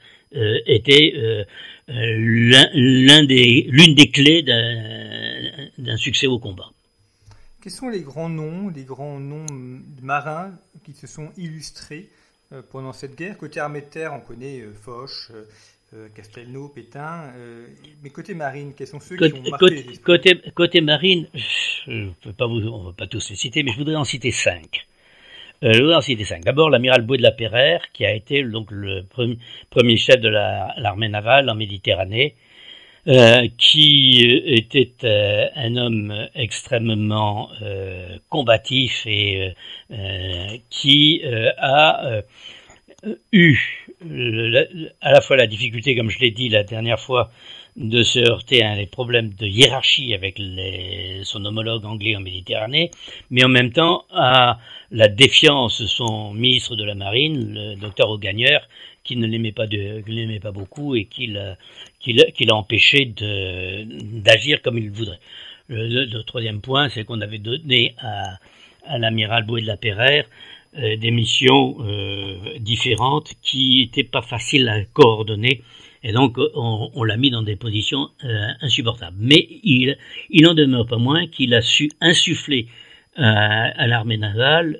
était 0.66 1.46
l'une 1.88 3.26
des 3.26 4.10
clés 4.12 4.42
d'un 4.42 5.96
succès 5.96 6.26
au 6.26 6.38
combat. 6.38 6.70
Quels 7.60 7.72
sont 7.72 7.88
les 7.88 8.02
grands 8.02 8.28
noms, 8.28 8.68
les 8.68 8.84
grands 8.84 9.18
noms 9.18 9.46
marins 10.02 10.52
qui 10.84 10.92
se 10.92 11.06
sont 11.06 11.30
illustrés 11.36 12.08
euh, 12.52 12.62
pendant 12.70 12.92
cette 12.92 13.16
guerre? 13.16 13.36
Côté 13.36 13.60
armée 13.60 13.80
de 13.80 13.86
terre, 13.86 14.12
on 14.14 14.20
connaît 14.20 14.60
euh, 14.60 14.72
Foch, 14.72 15.32
euh, 15.94 16.08
Castelnau, 16.14 16.68
Pétain. 16.68 17.32
mais 18.02 18.10
côté 18.10 18.34
marine, 18.34 18.74
quels 18.76 18.86
sont 18.86 19.00
ceux 19.00 19.16
qui 19.16 19.32
ont 19.32 19.50
marqué 19.50 19.84
côté, 20.04 20.40
côté, 20.54 20.80
marine, 20.82 21.28
je 21.34 21.90
ne 21.90 22.10
peux 22.22 22.32
pas 22.32 22.46
vous, 22.46 22.60
on 22.60 22.84
va 22.84 22.92
pas 22.92 23.06
tous 23.06 23.30
les 23.30 23.36
citer, 23.36 23.62
mais 23.62 23.72
je 23.72 23.78
voudrais 23.78 23.96
en 23.96 24.04
citer 24.04 24.30
cinq. 24.30 24.86
Euh, 25.64 25.72
je 25.72 25.80
voudrais 25.80 25.96
en 25.96 26.00
citer 26.00 26.24
cinq. 26.24 26.44
D'abord, 26.44 26.70
l'amiral 26.70 27.02
Boué 27.02 27.18
de 27.18 27.22
la 27.22 27.32
qui 27.92 28.04
a 28.04 28.14
été 28.14 28.42
donc 28.44 28.70
le 28.70 29.02
premier, 29.04 29.38
premier 29.70 29.96
chef 29.96 30.20
de 30.20 30.28
l'armée 30.28 31.08
navale 31.08 31.50
en 31.50 31.54
Méditerranée, 31.54 32.36
euh, 33.08 33.48
qui 33.56 34.20
était 34.44 34.92
euh, 35.04 35.46
un 35.56 35.78
homme 35.78 36.28
extrêmement 36.34 37.48
euh, 37.62 38.18
combatif 38.28 39.06
et 39.06 39.54
qui 40.68 41.22
a 41.56 42.20
eu 43.32 43.58
à 45.00 45.12
la 45.12 45.20
fois 45.22 45.36
la 45.36 45.46
difficulté, 45.46 45.96
comme 45.96 46.10
je 46.10 46.18
l'ai 46.18 46.32
dit 46.32 46.50
la 46.50 46.64
dernière 46.64 47.00
fois, 47.00 47.30
de 47.76 48.02
se 48.02 48.18
heurter 48.18 48.62
à 48.62 48.76
des 48.76 48.86
problèmes 48.86 49.32
de 49.32 49.46
hiérarchie 49.46 50.12
avec 50.12 50.38
son 51.22 51.44
homologue 51.46 51.86
anglais 51.86 52.14
en 52.14 52.20
Méditerranée, 52.20 52.90
mais 53.30 53.42
en 53.44 53.48
même 53.48 53.72
temps 53.72 54.04
à 54.12 54.58
la 54.90 55.08
défiance 55.08 55.80
de 55.80 55.86
son 55.86 56.34
ministre 56.34 56.76
de 56.76 56.84
la 56.84 56.94
Marine, 56.94 57.54
le 57.54 57.76
docteur 57.76 58.10
Augagneur, 58.10 58.68
qui 59.08 59.16
ne 59.16 59.26
l'aimait 59.26 59.52
pas, 59.52 59.66
de, 59.66 60.02
l'aimait 60.06 60.38
pas 60.38 60.52
beaucoup 60.52 60.94
et 60.94 61.06
qui 61.06 61.28
l'a, 61.28 61.56
empêché 62.50 63.06
d'agir 63.06 64.60
comme 64.60 64.76
il 64.76 64.90
voudrait. 64.90 65.18
Le, 65.70 66.22
troisième 66.22 66.60
point, 66.60 66.90
c'est 66.90 67.04
qu'on 67.04 67.22
avait 67.22 67.38
donné 67.38 67.94
à, 68.00 68.98
l'amiral 68.98 69.46
Boué 69.46 69.62
de 69.62 69.66
la 69.66 69.78
Perrère 69.78 70.26
euh, 70.76 70.96
des 70.98 71.10
missions 71.10 71.76
euh, 71.80 72.58
différentes 72.60 73.32
qui 73.42 73.80
n'étaient 73.80 74.04
pas 74.04 74.20
faciles 74.20 74.68
à 74.68 74.84
coordonner 74.84 75.62
et 76.02 76.12
donc 76.12 76.36
on, 76.54 77.02
l'a 77.02 77.16
mis 77.16 77.30
dans 77.30 77.42
des 77.42 77.56
positions 77.56 78.10
euh, 78.24 78.48
insupportables. 78.60 79.16
Mais 79.18 79.48
il, 79.64 79.96
il 80.28 80.46
en 80.46 80.54
demeure 80.54 80.86
pas 80.86 80.98
moins 80.98 81.26
qu'il 81.26 81.54
a 81.54 81.62
su 81.62 81.90
insuffler 82.00 82.68
à 83.16 83.86
l'armée 83.88 84.16
navale 84.16 84.78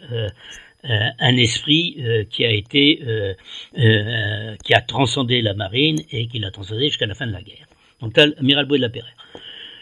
un 0.84 1.36
esprit 1.36 1.96
euh, 2.00 2.24
qui 2.30 2.44
a 2.44 2.50
été 2.50 3.00
euh, 3.06 4.54
qui 4.64 4.74
a 4.74 4.80
transcendé 4.80 5.42
la 5.42 5.54
marine 5.54 6.00
et 6.12 6.28
qui 6.28 6.38
l'a 6.38 6.50
transcendé 6.50 6.86
jusqu'à 6.86 7.06
la 7.06 7.14
fin 7.14 7.26
de 7.26 7.32
la 7.32 7.42
guerre. 7.42 7.66
Donc 8.00 8.16
l'amiral 8.16 8.66
Boué 8.66 8.78
de 8.78 8.82
la 8.82 8.88
Perrère. 8.88 9.14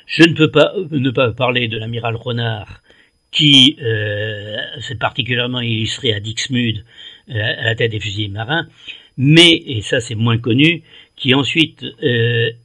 Je 0.07 0.23
ne 0.23 0.35
peux 0.35 0.51
pas 0.51 0.73
ne 0.91 1.11
pas 1.11 1.33
parler 1.33 1.69
de 1.69 1.79
l'amiral 1.79 2.17
Renard 2.17 2.81
qui 3.31 3.77
s'est 4.81 4.95
particulièrement 4.95 5.61
illustré 5.61 6.15
à 6.15 6.21
Dixmude 6.21 6.85
à 7.29 7.65
la 7.65 7.75
tête 7.75 7.91
des 7.91 8.01
fusiliers 8.01 8.29
marins, 8.29 8.67
mais, 9.19 9.53
et 9.67 9.83
ça 9.83 10.01
c'est 10.01 10.15
moins 10.15 10.39
connu, 10.39 10.83
qui 11.17 11.35
ensuite, 11.35 11.85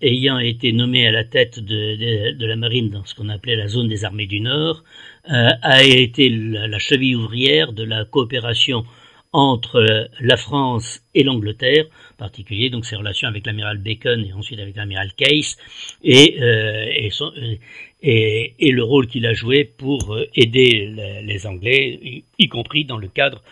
ayant 0.02 0.38
été 0.38 0.74
nommé 0.74 1.08
à 1.08 1.12
la 1.12 1.24
tête 1.24 1.60
de, 1.60 2.34
de 2.38 2.46
la 2.46 2.58
marine 2.58 2.90
dans 2.90 3.06
ce 3.06 3.16
qu'on 3.16 3.30
appelait 3.30 3.56
la 3.56 3.70
zone 3.70 3.88
des 3.88 4.04
armées 4.04 4.28
du 4.28 4.42
Nord, 4.42 4.84
euh, 5.30 5.50
a 5.62 5.84
été 5.84 6.30
la, 6.30 6.80
cheville 6.80 7.16
ouvrière 7.16 7.74
de 7.74 7.84
la 7.84 8.06
coopération 8.06 8.86
entre 9.34 9.76
euh, 9.76 10.06
la 10.20 10.36
France 10.36 11.04
et 11.14 11.24
l'Angleterre, 11.24 11.86
en 12.14 12.18
particulier 12.18 12.72
donc 12.72 12.86
ses 12.86 12.96
relations 12.96 13.28
avec 13.28 13.46
l'amiral 13.46 13.78
Bacon 13.78 14.26
et 14.26 14.34
ensuite 14.34 14.60
avec 14.60 14.76
l'amiral 14.76 15.12
Case, 15.16 15.58
et, 16.04 16.42
euh, 16.42 16.86
et, 16.92 17.12
son, 17.12 17.32
et, 18.02 18.56
et, 18.60 18.72
le 18.72 18.84
rôle 18.84 19.06
qu'il 19.06 19.28
a 19.28 19.34
joué 19.34 19.64
pour 19.64 20.18
aider 20.34 20.92
les, 21.24 21.46
Anglais, 21.46 22.24
y, 22.40 22.48
compris 22.48 22.84
dans 22.84 22.98
le 22.98 23.08
cadre 23.08 23.44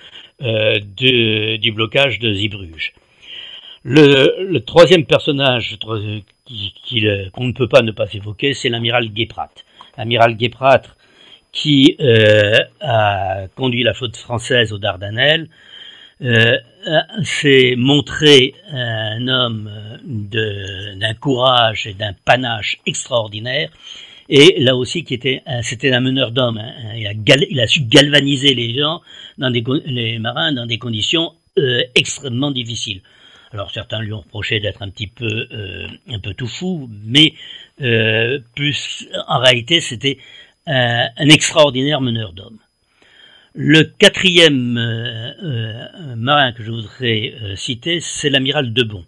euh, 0.41 0.79
de, 0.79 1.57
du 1.57 1.71
blocage 1.71 2.17
de 2.17 2.33
Zeebrugge. 2.33 2.93
Le, 3.83 4.57
troisième 4.59 5.05
personnage 5.05 5.77
qu'on 5.79 7.47
ne 7.47 7.53
peut 7.53 7.67
pas 7.67 7.81
ne 7.81 7.91
pas 7.91 8.11
évoquer, 8.13 8.53
c'est 8.53 8.69
l'amiral 8.69 9.09
Guéprat. 9.09 9.51
L'amiral 9.97 10.35
Guéprat 10.35 10.81
qui 11.51 11.95
euh, 11.99 12.57
a 12.81 13.47
conduit 13.55 13.83
la 13.83 13.93
flotte 13.93 14.17
française 14.17 14.71
aux 14.71 14.77
Dardanelles, 14.77 15.47
euh, 16.21 16.57
s'est 17.23 17.75
montré 17.77 18.53
un 18.71 19.27
homme 19.27 19.71
d'un 20.03 21.13
courage 21.13 21.87
et 21.87 21.93
d'un 21.93 22.13
panache 22.25 22.77
extraordinaire, 22.85 23.69
et 24.27 24.59
là 24.59 24.75
aussi 24.75 25.03
qui 25.03 25.13
était 25.13 25.41
c'était 25.63 25.91
un 25.91 26.01
meneur 26.01 26.31
d'hommes. 26.31 26.59
Hein. 26.59 26.93
il, 26.95 27.59
a 27.59 27.67
su 27.67 27.81
galvaniser 27.81 28.53
les 28.53 28.77
gens, 28.77 29.01
les 29.39 30.19
marins, 30.19 30.51
dans 30.51 30.65
des 30.65 30.77
conditions 30.77 31.33
euh, 31.57 31.81
extrêmement 31.95 32.51
difficiles. 32.51 33.01
Alors 33.51 33.71
certains 33.71 33.99
lui 34.01 34.13
ont 34.13 34.19
reproché 34.19 34.59
d'être 34.59 34.81
un 34.81 34.89
petit 34.89 35.07
peu 35.07 35.47
euh, 35.51 35.87
un 36.07 36.19
peu 36.19 36.33
tout 36.33 36.47
fou, 36.47 36.89
mais 37.03 37.33
euh, 37.81 38.39
plus 38.55 39.07
en 39.27 39.39
réalité 39.39 39.81
c'était 39.81 40.17
un 40.67 41.27
extraordinaire 41.29 41.99
meneur 41.99 42.31
d'hommes. 42.31 42.59
Le 43.55 43.81
quatrième 43.83 44.77
euh, 44.77 46.15
marin 46.15 46.51
que 46.51 46.63
je 46.63 46.69
voudrais 46.69 47.33
citer, 47.55 47.99
c'est 47.99 48.29
l'amiral 48.29 48.71
Debon. 48.71 49.03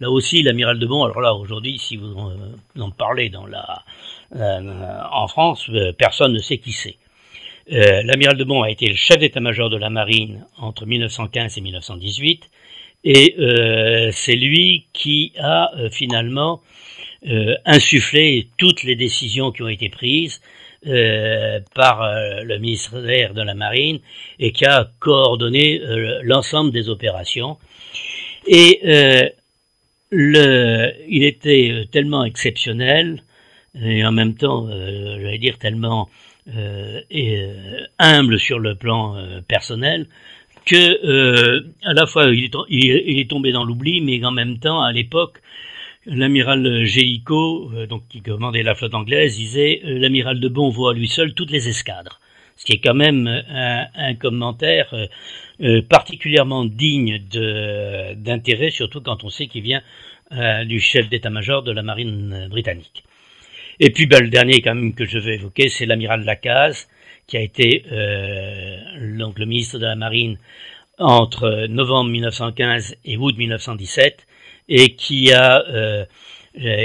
Là 0.00 0.10
aussi, 0.10 0.42
l'amiral 0.42 0.78
Debon, 0.78 1.04
alors 1.04 1.20
là, 1.20 1.34
aujourd'hui, 1.34 1.78
si 1.78 1.98
vous 1.98 2.16
en 2.78 2.90
parlez 2.90 3.28
dans 3.28 3.46
la, 3.46 3.84
en 5.12 5.28
France, 5.28 5.70
personne 5.98 6.32
ne 6.32 6.38
sait 6.38 6.56
qui 6.56 6.72
c'est. 6.72 6.96
l'amiral 7.68 8.38
Debon 8.38 8.62
a 8.62 8.70
été 8.70 8.86
le 8.86 8.96
chef 8.96 9.18
d'état-major 9.18 9.68
de 9.68 9.76
la 9.76 9.90
marine 9.90 10.46
entre 10.56 10.86
1915 10.86 11.58
et 11.58 11.60
1918, 11.60 12.48
et 13.04 13.36
c'est 14.12 14.36
lui 14.36 14.86
qui 14.92 15.32
a 15.38 15.70
finalement 15.90 16.62
insufflé 17.64 18.48
toutes 18.58 18.82
les 18.84 18.96
décisions 18.96 19.52
qui 19.52 19.62
ont 19.62 19.68
été 19.68 19.88
prises 19.88 20.40
par 21.74 22.02
le 22.44 22.58
ministère 22.58 23.34
de 23.34 23.42
la 23.42 23.54
Marine 23.54 24.00
et 24.38 24.52
qui 24.52 24.64
a 24.64 24.90
coordonné 24.98 25.80
l'ensemble 26.22 26.72
des 26.72 26.88
opérations. 26.88 27.58
Et 28.46 28.80
le, 30.10 30.92
il 31.08 31.24
était 31.24 31.88
tellement 31.90 32.24
exceptionnel 32.24 33.22
et 33.80 34.04
en 34.04 34.12
même 34.12 34.34
temps, 34.34 34.68
j'allais 34.68 35.38
dire 35.38 35.58
tellement 35.58 36.08
humble 37.98 38.38
sur 38.38 38.58
le 38.58 38.74
plan 38.74 39.16
personnel 39.46 40.06
que 40.64 41.64
à 41.84 41.92
la 41.92 42.06
fois 42.06 42.26
il 42.26 42.50
est, 43.20 43.30
tombé 43.30 43.52
dans 43.52 43.64
l'oubli, 43.64 44.00
mais 44.00 44.24
en 44.24 44.30
même 44.30 44.58
temps, 44.58 44.82
à 44.82 44.92
l'époque, 44.92 45.38
l'amiral 46.06 46.84
Gélico, 46.84 47.70
euh, 47.74 47.86
donc 47.86 48.02
qui 48.08 48.20
commandait 48.20 48.62
la 48.62 48.74
flotte 48.74 48.94
anglaise, 48.94 49.36
disait 49.36 49.80
euh, 49.84 49.98
l'amiral 49.98 50.40
de 50.40 50.48
Bon 50.48 50.68
voit 50.70 50.92
à 50.92 50.94
lui 50.94 51.08
seul 51.08 51.34
toutes 51.34 51.50
les 51.50 51.68
escadres, 51.68 52.20
ce 52.56 52.64
qui 52.64 52.72
est 52.72 52.80
quand 52.80 52.94
même 52.94 53.26
un, 53.28 54.14
commentaire 54.14 54.94
euh, 55.60 55.82
particulièrement 55.82 56.64
digne 56.64 57.20
d'intérêt, 58.16 58.70
surtout 58.70 59.00
quand 59.00 59.24
on 59.24 59.30
sait 59.30 59.46
qu'il 59.46 59.62
vient 59.62 59.82
du 60.64 60.80
chef 60.80 61.10
d'état-major 61.10 61.62
de 61.62 61.72
la 61.72 61.82
marine 61.82 62.48
britannique. 62.48 63.04
Et 63.80 63.90
puis 63.90 64.06
ben, 64.06 64.22
le 64.22 64.30
dernier 64.30 64.62
quand 64.62 64.74
même 64.74 64.94
que 64.94 65.04
je 65.04 65.18
vais 65.18 65.34
évoquer, 65.34 65.68
c'est 65.68 65.84
l'amiral 65.84 66.24
Lacaze, 66.24 66.88
qui 67.32 67.38
a 67.38 67.40
été 67.40 67.84
donc 69.16 69.38
le 69.38 69.46
ministre 69.46 69.78
de 69.78 69.86
la 69.86 69.96
marine 69.96 70.36
entre 70.98 71.66
novembre 71.68 72.10
1915 72.10 72.96
et 73.06 73.16
août 73.16 73.34
1917 73.38 74.26
et 74.68 74.94
qui 74.96 75.32
a, 75.32 75.64
euh, 75.66 76.04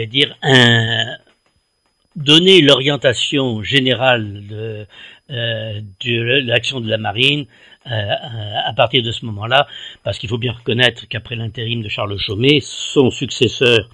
dire, 0.06 0.38
un, 0.42 1.18
donné 2.16 2.62
l'orientation 2.62 3.62
générale 3.62 4.48
de, 4.48 4.88
euh, 5.30 5.82
l'action 6.46 6.80
de 6.80 6.90
la 6.90 6.98
marine 6.98 7.46
euh, 7.86 8.12
à 8.66 8.74
partir 8.74 9.04
de 9.04 9.12
ce 9.12 9.26
moment-là, 9.26 9.68
parce 10.06 10.18
qu'il 10.18 10.30
faut 10.30 10.38
bien 10.38 10.54
reconnaître 10.54 11.10
qu'après 11.10 11.36
l'intérim 11.36 11.82
de 11.82 11.90
Charles 11.90 12.18
Chaumet, 12.18 12.60
son 12.62 13.12
successeur 13.12 13.90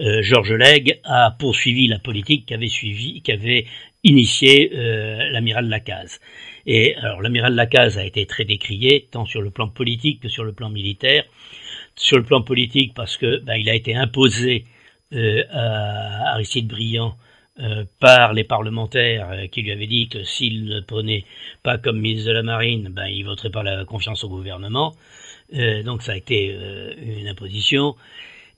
euh, 0.00 0.22
Georges 0.22 0.52
Legge 0.52 0.98
a 1.04 1.30
poursuivi 1.32 1.86
la 1.86 1.98
politique 1.98 2.46
qu'avait 2.46 2.68
suivi, 2.68 3.20
qu'avait 3.20 3.66
initié 4.04 4.72
euh, 4.74 5.30
l'amiral 5.30 5.68
Lacaze. 5.68 6.20
Et 6.66 6.94
alors 6.96 7.20
l'amiral 7.20 7.54
Lacaze 7.54 7.98
a 7.98 8.04
été 8.04 8.26
très 8.26 8.44
décrié, 8.44 9.08
tant 9.10 9.26
sur 9.26 9.42
le 9.42 9.50
plan 9.50 9.68
politique 9.68 10.20
que 10.20 10.28
sur 10.28 10.44
le 10.44 10.52
plan 10.52 10.70
militaire 10.70 11.24
sur 11.96 12.16
le 12.16 12.24
plan 12.24 12.42
politique 12.42 12.94
parce 12.94 13.16
que 13.16 13.38
ben, 13.40 13.56
il 13.56 13.68
a 13.68 13.74
été 13.74 13.94
imposé 13.94 14.64
euh, 15.12 15.42
à 15.50 16.32
Aristide 16.32 16.66
Briand 16.66 17.14
euh, 17.58 17.84
par 17.98 18.32
les 18.32 18.44
parlementaires 18.44 19.28
qui 19.52 19.62
lui 19.62 19.72
avaient 19.72 19.86
dit 19.86 20.08
que 20.08 20.24
s'il 20.24 20.64
ne 20.64 20.80
prenait 20.80 21.24
pas 21.62 21.76
comme 21.76 22.00
ministre 22.00 22.28
de 22.28 22.32
la 22.32 22.42
Marine, 22.42 22.88
ben, 22.90 23.06
il 23.06 23.24
voterait 23.24 23.50
pas 23.50 23.62
la 23.62 23.84
confiance 23.84 24.24
au 24.24 24.28
gouvernement. 24.28 24.94
donc 25.84 26.02
ça 26.02 26.12
a 26.12 26.16
été 26.16 26.56
une 27.02 27.28
imposition. 27.28 27.96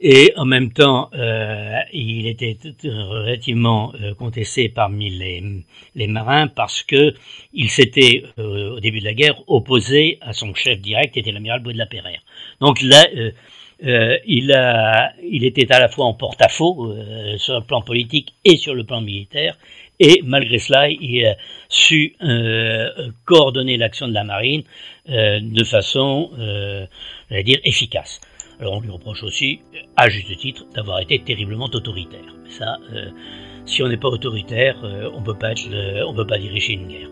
Et 0.05 0.33
en 0.37 0.45
même 0.45 0.73
temps, 0.73 1.11
euh, 1.15 1.79
il 1.93 2.27
était 2.27 2.59
relativement 2.85 3.93
euh, 4.03 4.15
contesté 4.15 4.69
parmi 4.69 5.11
les, 5.11 6.07
marins 6.09 6.49
parce 6.49 6.83
que 6.83 7.15
il 7.53 7.71
s'était, 7.71 8.25
euh, 8.41 8.73
au 8.75 8.81
début 8.81 8.99
de 8.99 9.05
la 9.05 9.15
guerre, 9.15 9.41
opposé 9.47 10.19
à 10.21 10.33
son 10.33 10.57
chef 10.57 10.81
direct, 10.81 11.15
qui 11.15 11.21
était 11.21 11.31
l'amiral 11.31 11.61
Boué 11.63 11.75
de 11.75 11.79
la. 11.79 11.87
Donc 12.61 12.83
là, 12.83 13.07
il, 14.27 15.45
était 15.45 15.73
à 15.73 15.79
la 15.79 15.89
fois 15.89 16.07
en 16.07 16.15
porte-à-faux 16.15 16.97
sur 17.37 17.55
le 17.55 17.65
plan 17.65 17.81
politique 17.81 18.35
et 18.45 18.57
sur 18.57 18.75
le 18.75 18.83
plan 18.83 19.01
militaire, 19.01 19.57
et 20.01 20.21
malgré 20.25 20.59
cela, 20.59 20.89
il 20.89 21.27
a 21.27 21.37
su 21.69 22.17
coordonner 23.25 23.77
l'action 23.77 24.09
de 24.09 24.15
la 24.15 24.25
marine 24.25 24.65
de 25.07 25.65
façon, 25.65 26.31
j'allais 27.31 27.45
dire, 27.45 27.61
efficace. 27.63 28.21
Alors 28.61 28.75
on 28.75 28.81
lui 28.81 28.91
reproche 28.91 29.23
aussi, 29.23 29.61
à 29.97 30.09
juste 30.09 30.37
titre, 30.39 30.67
d'avoir 30.75 31.01
été 31.01 31.19
terriblement 31.19 31.67
autoritaire. 31.73 32.35
Mais 32.45 32.51
ça, 32.51 32.79
euh, 32.93 33.11
si 33.67 33.83
on 33.83 33.89
n'est 33.89 33.97
pas 33.97 34.09
autoritaire, 34.09 34.77
euh, 34.85 35.11
on 35.15 35.23
être, 35.41 35.69
on 36.07 36.15
peut 36.15 36.27
pas 36.27 36.39
diriger 36.39 36.75
une 36.75 36.89
guerre. 36.89 37.09